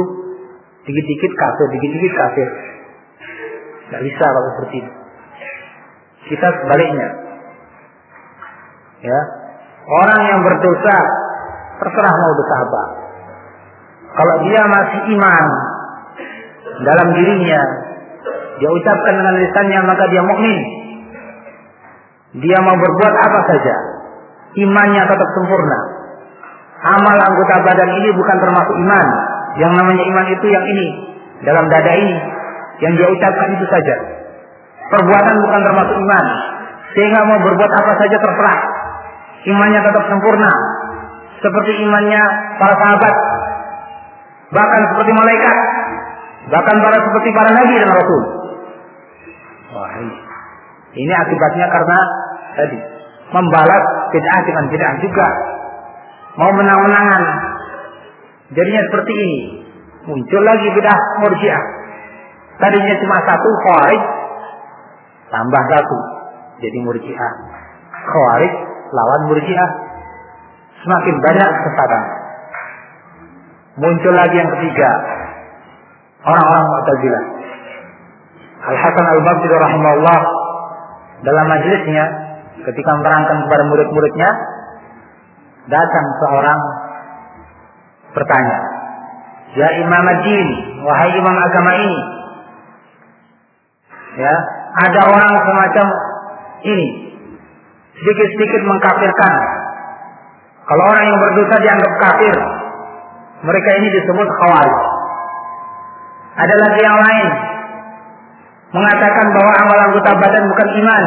[0.86, 2.48] Dikit-dikit kafir, dikit-dikit kafir.
[3.90, 4.92] Nggak bisa kalau seperti itu.
[6.34, 7.08] Kita sebaliknya.
[9.02, 9.20] Ya,
[9.92, 10.98] orang yang berdosa
[11.84, 12.84] terserah mau dosa apa.
[14.12, 15.46] Kalau dia masih iman,
[16.84, 17.62] dalam dirinya.
[18.62, 20.60] Dia ucapkan dengan lisannya maka dia mukmin.
[22.40, 23.76] Dia mau berbuat apa saja.
[24.62, 25.80] Imannya tetap sempurna.
[26.82, 29.08] Amal anggota badan ini bukan termasuk iman.
[29.58, 30.88] Yang namanya iman itu yang ini.
[31.44, 32.16] Dalam dada ini.
[32.82, 33.96] Yang dia ucapkan itu saja.
[34.94, 36.26] Perbuatan bukan termasuk iman.
[36.94, 38.60] Sehingga mau berbuat apa saja terserah.
[39.48, 40.52] Imannya tetap sempurna.
[41.42, 42.22] Seperti imannya
[42.62, 43.16] para sahabat.
[44.52, 45.58] Bahkan seperti malaikat
[46.50, 48.22] Bahkan para seperti para nabi dan rasul.
[49.78, 49.90] Wah,
[50.98, 52.00] ini akibatnya karena
[52.58, 52.78] tadi
[53.30, 55.28] membalas bid'ah dengan bid'ah juga.
[56.42, 57.24] Mau menang-menangan.
[58.58, 59.40] Jadinya seperti ini.
[60.02, 61.64] Muncul lagi bid'ah murjiah.
[62.58, 64.04] Tadinya cuma satu khawarij
[65.30, 65.98] tambah satu
[66.58, 67.34] jadi murjiah.
[68.02, 68.54] Khawarij
[68.92, 69.70] lawan murjiah.
[70.82, 72.04] Semakin banyak kesesatan.
[73.80, 74.90] Muncul lagi yang ketiga,
[76.28, 77.24] orang-orang Mu'tazilah.
[78.62, 80.20] Al Hasan Al Basri rahimahullah
[81.22, 82.06] dalam majelisnya
[82.66, 84.30] ketika menerangkan kepada murid-muridnya,
[85.70, 86.60] datang seorang
[88.12, 88.58] bertanya,
[89.52, 90.50] Ya Imam Ad-Din,
[90.84, 92.00] wahai imam agama ini.
[94.12, 94.36] Ya,
[94.88, 95.88] ada orang semacam
[96.68, 97.11] ini.
[98.02, 99.34] Sedikit-sedikit mengkafirkan.
[100.66, 102.36] Kalau orang yang berdosa dianggap kafir,
[103.46, 104.78] mereka ini disebut khawarij.
[106.32, 107.28] Ada lagi yang lain
[108.74, 111.04] mengatakan bahwa amal anggota badan bukan iman.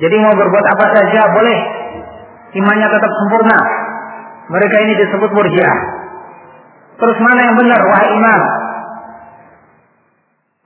[0.00, 1.58] Jadi mau berbuat apa saja boleh.
[2.56, 3.58] Imannya tetap sempurna.
[4.56, 5.76] Mereka ini disebut murjiah.
[6.96, 8.40] Terus mana yang benar wahai imam?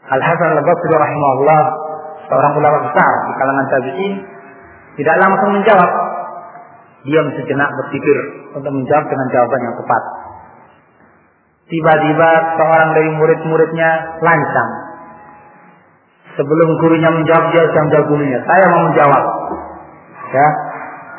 [0.07, 1.63] Al Hasan Al Basri rahimahullah
[2.31, 4.15] seorang ulama besar di kalangan tabi'in
[4.97, 5.91] tidak langsung menjawab.
[7.07, 8.19] Diam sejenak berpikir
[8.57, 10.03] untuk menjawab dengan jawaban yang tepat.
[11.67, 13.91] Tiba-tiba seorang dari murid-muridnya
[14.25, 14.71] lancang.
[16.35, 18.43] Sebelum gurunya menjawab dia jam gurunya.
[18.43, 19.25] Saya mau menjawab.
[20.27, 20.49] Ya,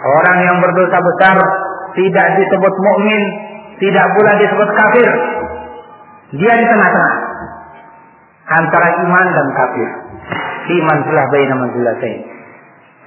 [0.03, 1.37] orang yang berdosa besar
[1.95, 3.21] tidak disebut mukmin,
[3.79, 5.09] tidak pula disebut kafir.
[6.35, 7.15] Dia di tengah-tengah
[8.47, 9.89] antara iman dan kafir.
[10.67, 12.36] Iman telah baina manzilatain.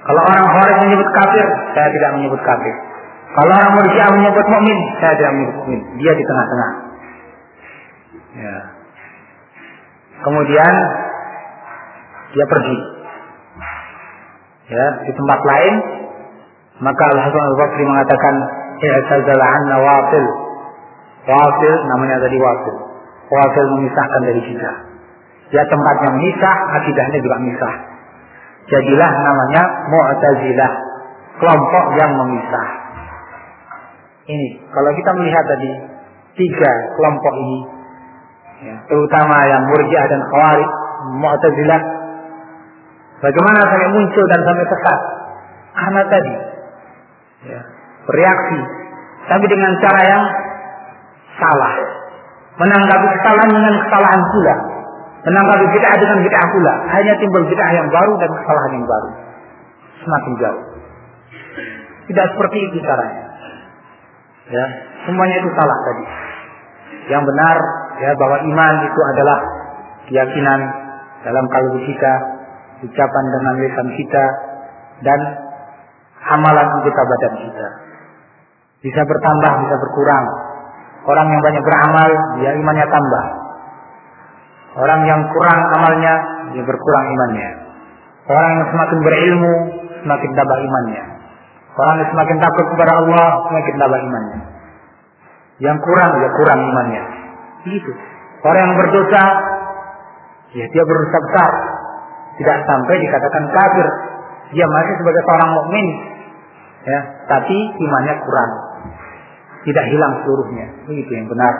[0.01, 1.45] Kalau orang Khawarij menyebut kafir,
[1.77, 2.75] saya tidak menyebut kafir.
[3.31, 5.81] Kalau orang Murji'ah menyebut mukmin, saya tidak menyebut mukmin.
[6.01, 6.71] Dia di tengah-tengah.
[8.31, 8.57] Ya.
[10.21, 10.73] Kemudian
[12.31, 12.77] dia pergi.
[14.71, 15.73] Ya, di tempat lain
[16.81, 18.35] maka Al Hasan Al Basri mengatakan
[18.81, 20.25] i'tazala anna wafil.
[21.29, 22.75] Wafil namanya tadi wafil.
[23.29, 24.71] Wafil memisahkan dari kita.
[25.51, 27.73] Ya tempatnya memisah, akidahnya juga memisah.
[28.69, 30.71] Jadilah namanya Mu'tazilah,
[31.41, 32.67] kelompok yang memisah.
[34.29, 35.71] Ini kalau kita melihat tadi
[36.37, 37.59] tiga kelompok ini,
[38.69, 40.69] ya, terutama yang Murji'ah dan Khawarij,
[41.19, 41.81] Mu'tazilah,
[43.25, 44.99] bagaimana sampai muncul dan sampai sesat?
[45.71, 46.33] Karena tadi
[47.49, 47.59] ya,
[48.05, 48.59] bereaksi,
[49.25, 50.23] tapi dengan cara yang
[51.41, 51.73] salah,
[52.61, 54.55] menanggapi kesalahan dengan kesalahan pula,
[55.21, 59.09] menanggapi bid'ah dengan bid'ah pula, hanya timbul bid'ah yang baru dan kesalahan yang baru,
[60.01, 60.63] semakin jauh.
[62.09, 63.25] Tidak seperti itu caranya.
[64.51, 64.65] Ya,
[65.07, 66.05] semuanya itu salah tadi.
[67.07, 67.57] Yang benar
[68.01, 69.37] ya bahwa iman itu adalah
[70.09, 70.59] keyakinan
[71.21, 72.13] dalam kalbu kita,
[72.81, 74.25] ucapan dengan lisan kita
[75.05, 75.19] dan
[76.29, 77.67] amalan anggota badan kita.
[78.81, 80.25] Bisa bertambah, bisa berkurang.
[81.05, 82.11] Orang yang banyak beramal,
[82.41, 83.25] dia imannya tambah.
[84.71, 86.13] Orang yang kurang amalnya,
[86.55, 87.49] dia berkurang imannya.
[88.31, 89.53] Orang yang semakin berilmu,
[89.99, 91.03] semakin tambah imannya.
[91.75, 94.39] Orang yang semakin takut kepada Allah, semakin tambah imannya.
[95.59, 97.03] Yang kurang, ya kurang imannya.
[97.67, 97.91] Begitu.
[98.47, 99.23] Orang yang berdosa,
[100.55, 101.51] ya dia berdosa besar.
[102.39, 103.87] Tidak sampai dikatakan kafir.
[104.55, 105.87] Dia masih sebagai seorang mukmin,
[106.87, 108.51] ya, tapi imannya kurang.
[109.67, 110.65] Tidak hilang seluruhnya.
[110.87, 111.53] Begitu yang benar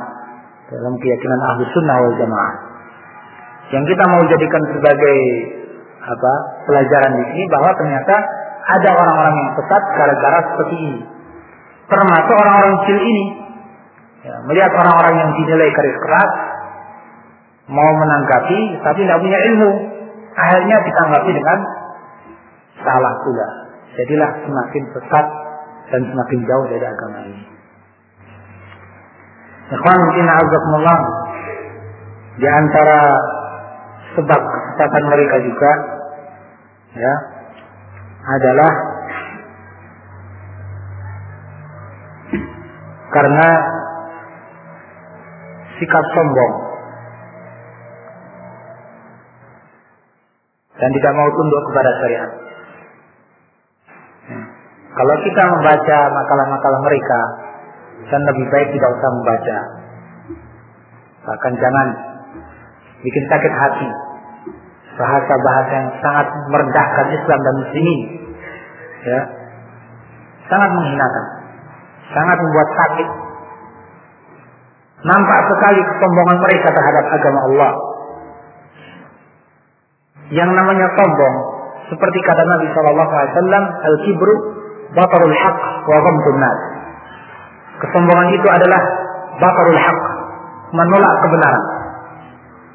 [0.71, 2.70] dalam keyakinan ahli sunnah wal jamaah.
[3.71, 5.17] Yang kita mau jadikan sebagai
[6.01, 6.33] apa
[6.67, 8.15] pelajaran di sini bahwa ternyata
[8.61, 11.01] ada orang-orang yang sesat gara-gara seperti ini.
[11.87, 13.25] Termasuk orang-orang kecil ini.
[14.21, 16.31] Ya, melihat orang-orang yang dinilai keras keras,
[17.73, 19.71] mau menanggapi tapi tidak punya ilmu,
[20.37, 21.57] akhirnya ditanggapi dengan
[22.85, 23.49] salah pula.
[23.97, 25.25] Jadilah semakin sesat
[25.89, 27.43] dan semakin jauh dari agama ini.
[29.71, 30.99] Ikhwan mungkin azakumullah
[32.35, 32.99] di antara
[34.17, 35.71] sebab kesesatan mereka juga
[36.95, 37.13] ya
[38.21, 38.71] adalah
[43.11, 43.47] karena
[45.79, 46.53] sikap sombong
[50.81, 52.31] dan tidak mau tunduk kepada syariat.
[54.91, 57.21] Kalau kita membaca makalah-makalah mereka,
[58.09, 59.57] dan lebih baik tidak usah membaca.
[61.21, 61.87] Bahkan jangan
[63.05, 63.89] bikin sakit hati.
[64.99, 67.99] Bahasa-bahasa yang sangat merendahkan Islam dan muslimin.
[69.07, 69.21] Ya.
[70.51, 71.25] Sangat menghinakan.
[72.11, 73.09] Sangat membuat sakit.
[75.01, 77.73] Nampak sekali kesombongan mereka terhadap agama Allah.
[80.31, 81.35] Yang namanya sombong
[81.91, 84.33] seperti kata Nabi Shallallahu Alaihi Wasallam, al kibru
[84.95, 85.59] batarul haq
[85.91, 85.99] wa.
[87.83, 88.81] Kesombongan itu adalah
[89.43, 89.99] batarul haq,
[90.71, 91.63] menolak kebenaran.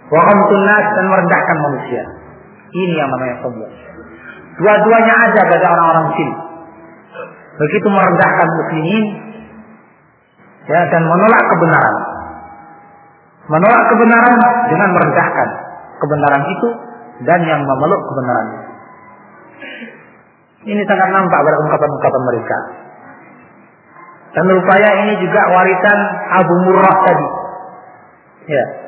[0.07, 2.03] Wa ghamtun nas dan merendahkan manusia.
[2.71, 3.73] Ini yang namanya sombong.
[4.57, 6.35] Dua-duanya ada pada orang-orang sini.
[7.57, 9.05] Begitu merendahkan muslimin
[10.69, 11.97] ya dan menolak kebenaran.
[13.47, 14.35] Menolak kebenaran
[14.69, 15.49] dengan merendahkan
[16.03, 16.69] kebenaran itu
[17.25, 18.71] dan yang memeluk kebenaran itu.
[20.67, 22.59] Ini sangat nampak pada ungkapan-ungkapan mereka.
[24.35, 25.99] Dan rupanya ini juga warisan
[26.43, 27.29] Abu Murrah tadi.
[28.51, 28.86] Ya.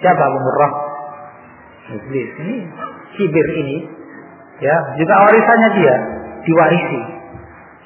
[0.00, 0.72] Siapa Abu Murrah?
[1.90, 2.30] Iblis.
[2.40, 2.56] Ini
[3.16, 3.78] Sibir ini.
[4.60, 5.94] Ya, juga warisannya dia
[6.44, 7.00] diwarisi.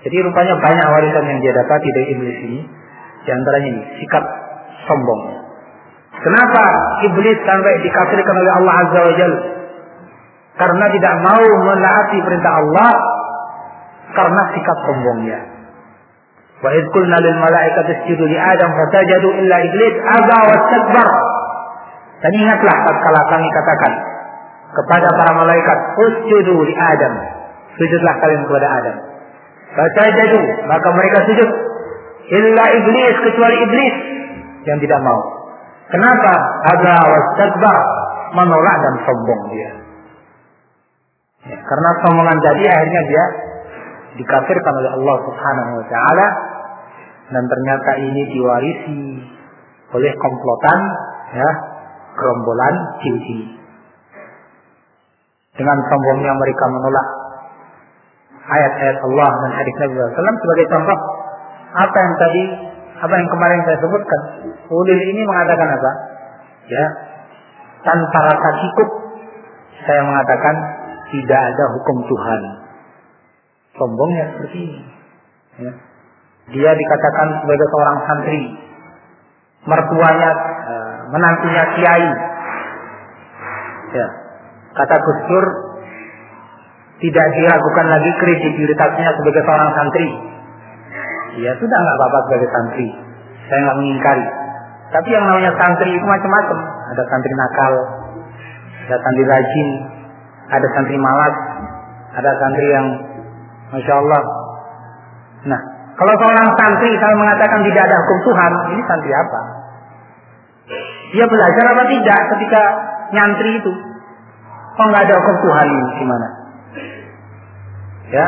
[0.04, 2.60] Jadi rupanya banyak warisan yang dia dapati dari iblis ini.
[3.24, 4.24] Di antaranya ini sikap
[4.84, 5.22] sombong.
[6.20, 6.62] Kenapa
[7.08, 9.40] iblis sampai dikafirkan oleh Allah Azza wa Jalla?
[10.54, 12.92] Karena tidak mau menaati perintah Allah
[14.14, 15.40] karena sikap sombongnya.
[16.62, 21.08] Wa idh qulna lil malaikati isjudu li Adam fasajadu illa iblis aba wastakbar.
[22.22, 23.92] Dan ingatlah tatkala kami katakan
[24.74, 27.14] kepada para malaikat, "Usjudu li Adam."
[27.74, 28.96] Sujudlah kalian kepada Adam.
[29.74, 30.40] Fasajadu,
[30.70, 31.50] maka mereka sujud.
[32.24, 33.94] Illa iblis kecuali iblis
[34.64, 35.20] yang tidak mau.
[35.90, 36.32] Kenapa?
[36.70, 37.78] Aba wastakbar,
[38.32, 39.70] menolak dan sombong dia.
[41.44, 43.24] Ya, karena sombongan tadi akhirnya dia
[44.16, 46.26] dikafirkan oleh Allah Subhanahu wa taala
[47.34, 49.00] dan ternyata ini diwarisi
[49.92, 50.80] oleh komplotan
[51.36, 51.50] ya
[52.14, 53.40] gerombolan jin-jin.
[55.54, 57.06] Dengan sombongnya mereka menolak
[58.44, 60.98] ayat-ayat Allah dan hadis Nabi SAW sebagai contoh
[61.74, 62.42] apa yang tadi
[62.94, 64.20] apa yang kemarin saya sebutkan.
[64.70, 65.90] Ulil ini mengatakan apa?
[66.70, 66.86] Ya
[67.84, 68.88] tanpa rasa cukup
[69.84, 70.54] saya mengatakan
[71.12, 72.40] tidak ada hukum Tuhan.
[73.74, 74.82] Sombongnya seperti ini.
[75.54, 75.72] Ya.
[76.50, 78.42] dia dikatakan sebagai seorang santri
[79.64, 80.30] mertuanya
[80.68, 82.08] uh, menantunya kiai
[83.94, 84.06] ya
[84.74, 85.46] kata Gus Dur
[87.04, 90.08] tidak diragukan lagi kredibilitasnya sebagai seorang santri.
[91.42, 92.88] Ya sudah nggak apa-apa sebagai santri.
[93.50, 94.26] Saya nggak mengingkari.
[94.94, 96.58] Tapi yang namanya santri itu macam-macam.
[96.94, 97.74] Ada santri nakal,
[98.86, 99.68] ada santri rajin,
[100.48, 101.34] ada santri malas,
[102.14, 102.86] ada santri yang
[103.74, 104.22] masya Allah.
[105.50, 105.60] Nah,
[105.98, 109.40] kalau seorang santri kalau mengatakan tidak ada hukum Tuhan, ini santri apa?
[111.14, 112.62] Dia belajar apa tidak ketika
[113.14, 113.72] nyantri itu?
[114.74, 116.28] Kok nggak ada hukum Tuhan ini gimana?
[118.10, 118.26] Ya,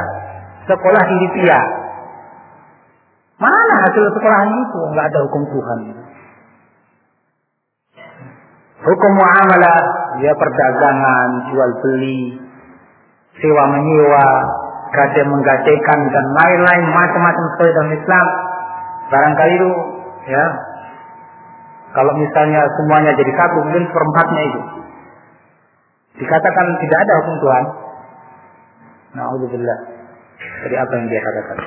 [0.70, 1.58] sekolah di Libya.
[3.36, 4.80] Mana hasil sekolahnya itu?
[4.94, 5.78] Nggak ada hukum Tuhan.
[8.86, 9.78] Hukum muamalah,
[10.22, 12.38] ya perdagangan, jual beli,
[13.42, 14.28] sewa menyewa,
[14.94, 18.26] gade menggadekan dan lain-lain macam-macam sesuai dalam Islam.
[19.10, 19.70] Barangkali itu,
[20.30, 20.44] ya,
[21.96, 24.60] kalau misalnya semuanya jadi satu, mungkin perempatnya itu.
[26.20, 27.64] Dikatakan tidak ada hukum Tuhan.
[29.16, 29.78] Na'udzubillah.
[30.36, 31.58] Jadi apa yang dia katakan.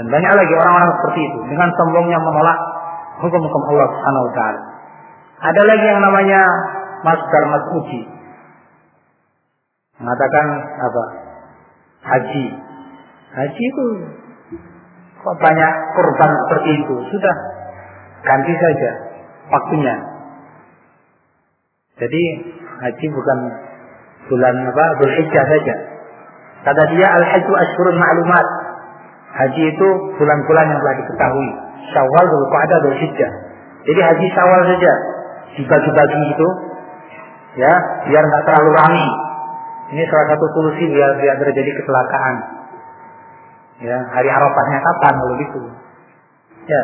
[0.00, 1.38] Dan banyak lagi orang-orang seperti itu.
[1.44, 2.58] Dengan sombongnya menolak
[3.20, 4.50] hukum-hukum Allah Subhanahu wa.
[5.44, 6.40] Ada lagi yang namanya
[7.04, 8.00] Masdar Mas'udi.
[10.00, 10.46] Mengatakan
[10.80, 11.04] apa?
[12.00, 12.46] Haji.
[13.36, 13.84] Haji itu
[15.20, 16.94] kok banyak korban seperti itu.
[17.12, 17.36] Sudah
[18.24, 18.90] ganti saja
[19.52, 19.94] waktunya.
[22.00, 22.22] Jadi
[22.82, 23.38] haji bukan
[24.32, 24.84] bulan apa?
[24.98, 25.74] Dzulhijjah saja.
[26.62, 28.46] Kata dia al-hajju ashhurun ma'lumat.
[29.32, 31.50] Haji itu bulan-bulan yang telah diketahui.
[31.92, 33.32] Syawal, Dzulqa'dah, Dzulhijjah.
[33.82, 34.92] Jadi haji Syawal saja
[35.52, 36.48] dibagi-bagi itu
[37.60, 37.72] ya,
[38.08, 39.08] biar nggak terlalu ramai.
[39.92, 42.36] Ini salah satu solusi biar tidak terjadi kecelakaan.
[43.82, 45.60] Ya, hari Arafahnya kapan kalau gitu.
[46.64, 46.82] Ya.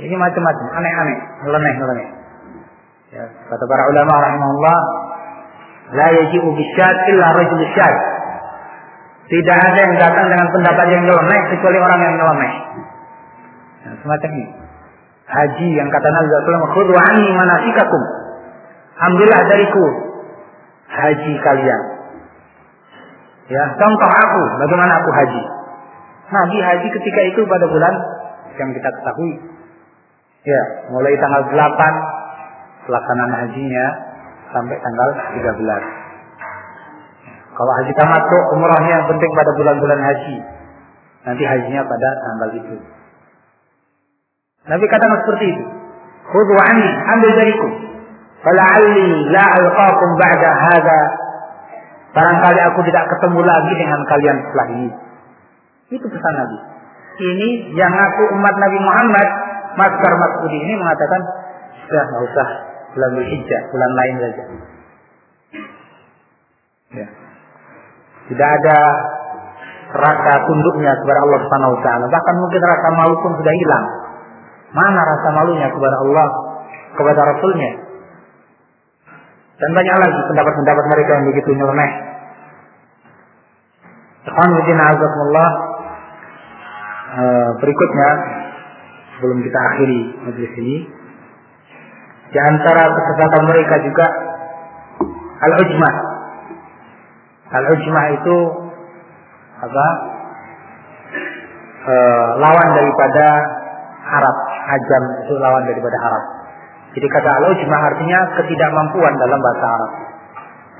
[0.00, 2.08] Ini macam-macam, aneh-aneh, nyeleneh-nyeleneh.
[3.12, 4.78] Ya, kata para ulama rahimahullah,
[5.92, 7.96] la yaji'u bisyad illa rajul syad.
[9.28, 12.52] Tidak ada yang datang dengan pendapat yang nyeleneh kecuali orang yang nyeleneh.
[13.84, 14.46] Nah, semacam ini.
[15.28, 18.02] Haji yang kata Nabi SAW, Khudwa anni manasikakum.
[19.00, 19.84] Ambillah dariku
[20.92, 21.80] haji kalian.
[23.48, 25.42] Ya, contoh aku, bagaimana aku haji.
[26.32, 27.94] Nabi haji ketika itu pada bulan
[28.56, 29.51] yang kita ketahui.
[30.42, 33.86] Ya, mulai tanggal 8 pelaksanaan hajinya
[34.50, 36.02] sampai tanggal 13.
[37.52, 40.36] Kalau haji tamattu umrahnya yang penting pada bulan-bulan haji.
[41.22, 42.76] Nanti hajinya pada tanggal itu.
[44.66, 45.64] Nabi katakan seperti itu.
[46.32, 47.68] Khudhu anni, ambil dariku.
[48.42, 51.00] Fala'alli la alqakum ba'da hadha.
[52.12, 54.90] Barangkali aku tidak ketemu lagi dengan kalian setelah ini.
[55.92, 56.58] Itu pesan Nabi.
[57.20, 59.28] Ini yang aku umat Nabi Muhammad,
[59.78, 61.20] Maskar Masudi ini mengatakan,
[61.88, 62.48] sudah nggak usah
[62.92, 64.42] bulan Dzulhijjah, bulan lain saja.
[66.92, 67.06] Ya.
[68.28, 68.78] Tidak ada
[69.92, 72.04] rasa tunduknya kepada Allah Subhanahu wa taala.
[72.08, 73.86] Bahkan mungkin rasa malu pun sudah hilang.
[74.72, 76.28] Mana rasa malunya kepada Allah,
[76.96, 77.72] kepada Rasulnya?
[79.60, 81.92] Dan banyak lagi pendapat-pendapat mereka yang begitu nyeleneh.
[84.32, 85.48] Alhamdulillah
[87.60, 88.10] berikutnya
[89.22, 90.76] sebelum kita akhiri majelis ini
[92.34, 94.06] di antara kesesatan mereka juga
[95.46, 95.94] al-ujmah.
[97.54, 98.36] Al-ujmah itu
[99.62, 99.86] apa?
[101.86, 101.94] E,
[102.42, 103.26] lawan daripada
[104.10, 104.36] Arab.
[104.74, 106.24] Ajam itu lawan daripada Arab.
[106.98, 109.92] Jadi kata al-ujmah artinya ketidakmampuan dalam bahasa Arab.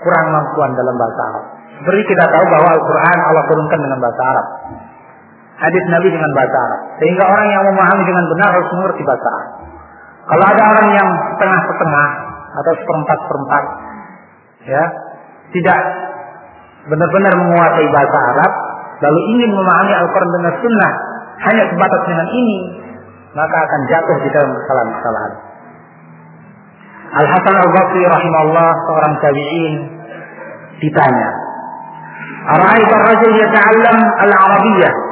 [0.03, 1.45] Kurang mampuan dalam bahasa Arab.
[1.78, 4.47] Seperti kita tahu bahwa Al-Quran Allah turunkan dengan bahasa Arab.
[5.63, 6.81] Hadis Nabi dengan bahasa Arab.
[6.99, 9.51] Sehingga orang yang memahami dengan benar harus mengerti bahasa Arab.
[10.23, 12.09] Kalau ada orang yang setengah-setengah
[12.53, 13.65] atau seperempat-seperempat,
[14.67, 14.85] ya,
[15.55, 15.79] tidak
[16.91, 18.53] benar-benar menguasai bahasa Arab,
[19.07, 20.93] lalu ingin memahami Al-Quran dengan Sunnah
[21.47, 22.59] hanya sebatas dengan ini,
[23.35, 25.33] maka akan jatuh di dalam kesalahan-kesalahan.
[27.13, 29.75] Al Hasan Al Basri rahimahullah seorang tabi'in
[30.81, 31.31] ditanya,
[32.51, 33.97] "Ara'aita ar-rajul yata'allam
[34.27, 35.12] al-Arabiyyah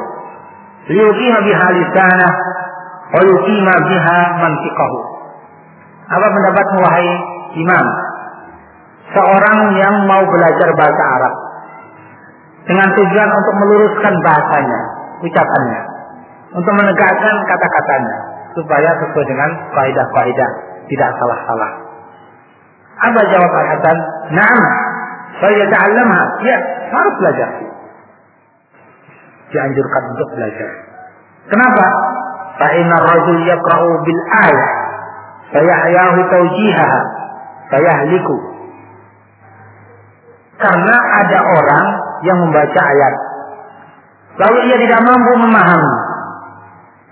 [0.91, 2.33] liyuqiha biha lisanah
[3.15, 4.97] wa yuqima biha mantiqahu?"
[6.11, 7.07] Apa pendapatmu wahai
[7.55, 7.85] imam?
[9.11, 11.33] Seorang yang mau belajar bahasa Arab
[12.67, 14.81] dengan tujuan untuk meluruskan bahasanya,
[15.23, 15.81] ucapannya,
[16.55, 18.15] untuk menegakkan kata-katanya
[18.55, 20.51] supaya sesuai dengan kaidah-kaidah,
[20.91, 21.71] tidak salah-salah.
[23.01, 23.97] Apa jawab Al-Hasan?
[24.35, 24.63] Naam,
[25.39, 26.21] saya ta'allamha.
[26.43, 26.57] Ya,
[26.91, 27.49] harus belajar.
[29.51, 30.71] Dianjurkan untuk belajar.
[31.51, 31.85] Kenapa?
[32.55, 34.71] Fa'inna rajul yakra'u bil ayat.
[35.51, 37.01] Fayahyahu tawjihaha.
[37.67, 38.35] Fayahliku.
[40.61, 41.85] Karena ada orang
[42.23, 43.13] yang membaca ayat.
[44.39, 45.93] Lalu ia tidak mampu memahami.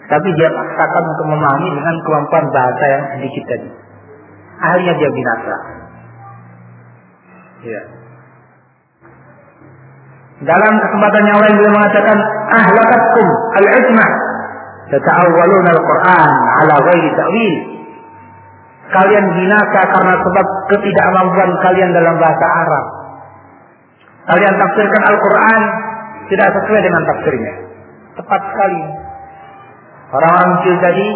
[0.09, 3.69] Tapi dia paksakan untuk memahami dengan kemampuan bahasa yang sedikit tadi.
[4.59, 5.55] Akhirnya dia binasa.
[7.59, 7.81] Ya.
[10.39, 12.17] Dalam kesempatan yang lain beliau mengatakan
[12.55, 13.27] ahlakatkum
[13.59, 14.07] al-ijma
[14.87, 16.31] tata'awwalun al-Qur'an
[16.63, 17.55] ala ghairi ta'wil.
[18.89, 22.85] Kalian binasa karena sebab ketidakmampuan kalian dalam bahasa Arab.
[24.31, 25.61] Kalian tafsirkan Al-Quran
[26.31, 27.53] tidak sesuai dengan tafsirnya.
[28.17, 28.81] Tepat sekali.
[30.09, 31.07] Orang-orang kecil tadi,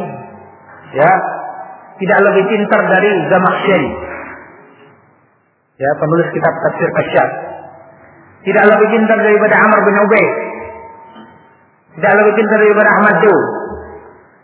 [0.99, 1.11] ya,
[1.97, 3.91] tidak lebih pintar dari Zamakhsyari.
[5.82, 7.52] Ya, penulis kitab tafsir Kasyaf.
[8.43, 10.25] Tidak lebih pintar daripada Amr bin Ubay.
[11.95, 13.35] Tidak lebih pintar daripada Ahmad Du.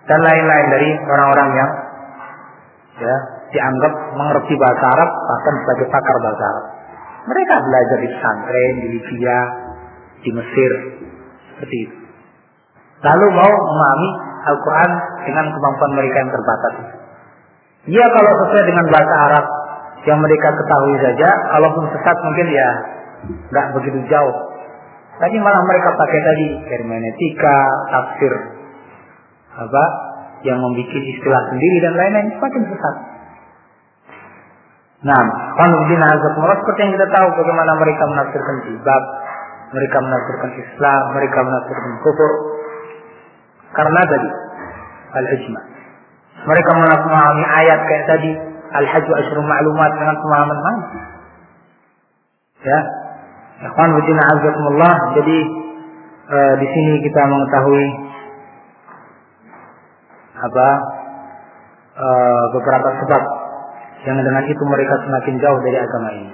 [0.08, 1.70] Dan lain-lain dari orang-orang yang
[2.98, 3.16] ya,
[3.52, 6.66] dianggap mengerti bahasa Arab bahkan sebagai pakar bahasa Arab.
[7.30, 9.38] Mereka belajar di pesantren, di Libya,
[10.24, 10.72] di Mesir,
[11.54, 11.98] seperti itu.
[13.00, 14.10] Lalu mau memahami
[14.50, 14.92] Al-Quran
[15.28, 16.74] dengan kemampuan mereka yang terbatas.
[17.88, 19.46] Ya kalau sesuai dengan bahasa Arab
[20.08, 22.70] yang mereka ketahui saja, kalaupun sesat mungkin ya
[23.28, 24.36] nggak begitu jauh.
[25.20, 27.58] Tapi malah mereka pakai tadi hermeneutika,
[27.92, 28.34] tafsir
[29.60, 29.84] apa
[30.48, 32.96] yang membuat istilah sendiri dan lain-lain semakin sesat.
[35.00, 35.24] Nah,
[35.56, 39.04] Qanudin Azakumullah seperti yang kita tahu bagaimana mereka menafsirkan jibab,
[39.72, 42.32] mereka menafsirkan Islam, mereka menafsirkan kufur.
[43.76, 44.30] Karena tadi
[45.16, 45.62] al-ijma.
[46.40, 48.32] Mereka memahami ayat kayak tadi
[48.76, 50.84] al-hajj asyru ma'lumat dengan pemahaman mana?
[52.60, 52.80] Ya.
[53.60, 54.96] Ikhwan fillah azakumullah.
[55.20, 55.38] Jadi
[56.32, 57.86] e, di sini kita mengetahui
[60.40, 60.68] apa
[62.00, 62.08] e,
[62.56, 63.24] beberapa sebab
[64.08, 66.34] yang dengan itu mereka semakin jauh dari agama ini.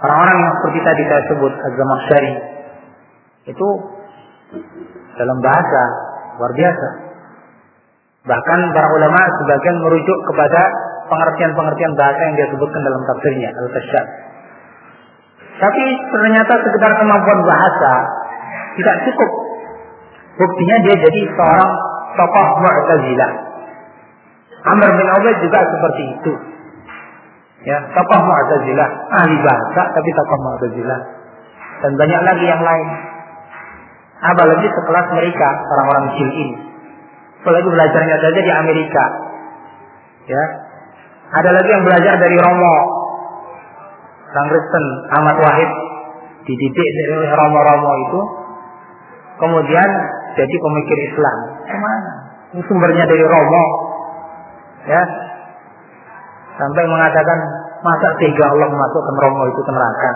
[0.00, 2.32] Orang-orang yang seperti tadi saya sebut agama syari
[3.52, 3.68] itu
[5.14, 5.82] dalam bahasa
[6.40, 6.88] luar biasa.
[8.20, 10.60] Bahkan para ulama sebagian merujuk kepada
[11.06, 14.06] pengertian-pengertian bahasa yang dia sebutkan dalam tafsirnya Al-Kasyaf.
[15.60, 17.92] Tapi ternyata sekedar kemampuan bahasa
[18.80, 19.30] tidak cukup.
[20.40, 21.72] Buktinya dia jadi seorang
[22.16, 23.50] tokoh Mu'tazilah
[24.60, 26.32] Amr bin Ubaid juga seperti itu.
[27.64, 28.88] Ya, tokoh Mu'tazilah,
[29.20, 31.00] ahli bahasa tapi tokoh Mu'tazilah.
[31.80, 32.88] Dan banyak lagi yang lain.
[34.20, 36.56] Apalagi sekelas mereka, orang-orang kecil ini.
[37.40, 39.04] Apalagi belajarnya saja di Amerika.
[40.28, 40.44] Ya.
[41.40, 42.99] Ada lagi yang belajar dari Romo.
[44.30, 45.70] Sang Kristen Ahmad Wahid
[46.46, 48.20] dididik dari Romo-Romo itu.
[49.40, 49.88] Kemudian
[50.36, 51.36] jadi pemikir Islam.
[51.66, 52.12] Ke mana?
[52.50, 53.62] Ini sumbernya dari Romo
[54.80, 55.02] ya
[56.56, 57.38] sampai mengatakan
[57.84, 60.10] masa tiga Allah memasukkan Romo itu ke neraka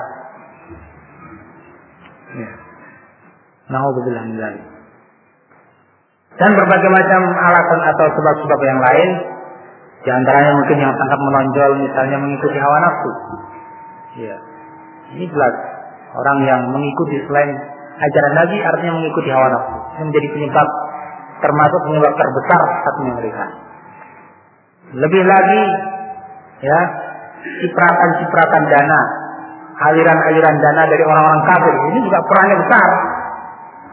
[2.34, 2.50] ya.
[3.64, 4.38] Min
[6.34, 9.08] dan berbagai macam alasan atau sebab-sebab yang lain
[10.02, 13.10] di antaranya mungkin yang sangat menonjol misalnya mengikuti hawa nafsu
[14.18, 14.36] ya
[15.14, 15.54] ini jelas
[16.14, 17.50] Orang yang mengikuti selain
[17.98, 19.78] ajaran Nabi artinya mengikuti hawa nafsu.
[19.98, 20.68] Ini menjadi penyebab
[21.42, 23.44] termasuk penyebab terbesar hatinya mereka.
[24.94, 25.62] Lebih lagi
[26.62, 26.78] ya
[27.66, 29.00] cipratan-cipratan dana,
[29.90, 32.88] aliran-aliran dana dari orang-orang kafir ini juga perannya besar.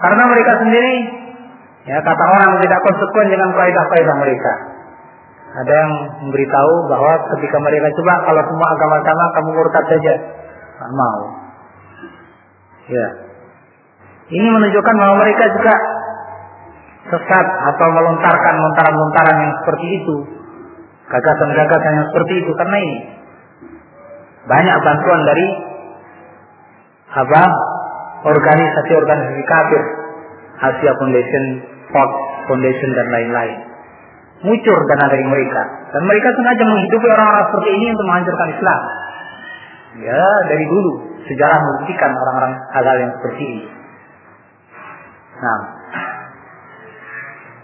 [0.01, 0.95] Karena mereka sendiri
[1.89, 4.53] ya kata orang tidak konsekuen dengan kaidah-kaidah mereka.
[5.51, 5.93] Ada yang
[6.23, 10.13] memberitahu bahwa ketika mereka coba kalau semua agama sama kamu murtad saja.
[10.79, 11.19] Tak mau.
[12.87, 13.07] Ya.
[14.31, 15.75] Ini menunjukkan bahwa mereka juga
[17.11, 20.15] sesat atau melontarkan lontaran-lontaran yang seperti itu.
[21.11, 22.97] Gagasan-gagasan yang seperti itu karena ini
[24.47, 25.47] banyak bantuan dari
[27.11, 27.43] apa
[28.23, 29.81] organisasi-organisasi kafir
[30.63, 31.43] Asia Foundation,
[31.91, 32.09] Fox
[32.47, 33.70] Foundation dan lain-lain
[34.41, 35.61] muncul dana dari mereka.
[35.93, 38.79] Dan mereka sengaja menghidupi orang-orang seperti ini untuk menghancurkan Islam.
[40.01, 40.91] Ya dari dulu
[41.27, 43.65] sejarah membuktikan orang-orang hal-hal yang seperti ini.
[45.41, 45.61] Nah.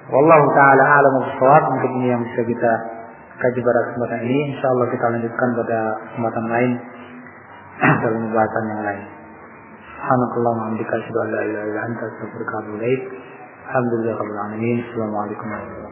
[0.07, 2.73] Wallahu taala alam bisawab mungkin ini yang bisa kita
[3.37, 4.55] kaji pada kesempatan ini.
[4.55, 6.71] Insyaallah kita lanjutkan pada kesempatan lain.
[8.01, 9.03] Dalam pembahasan yang lain.
[9.97, 10.79] Subhanakallahumma wa
[15.27, 15.86] warahmatullahi wabarakatuh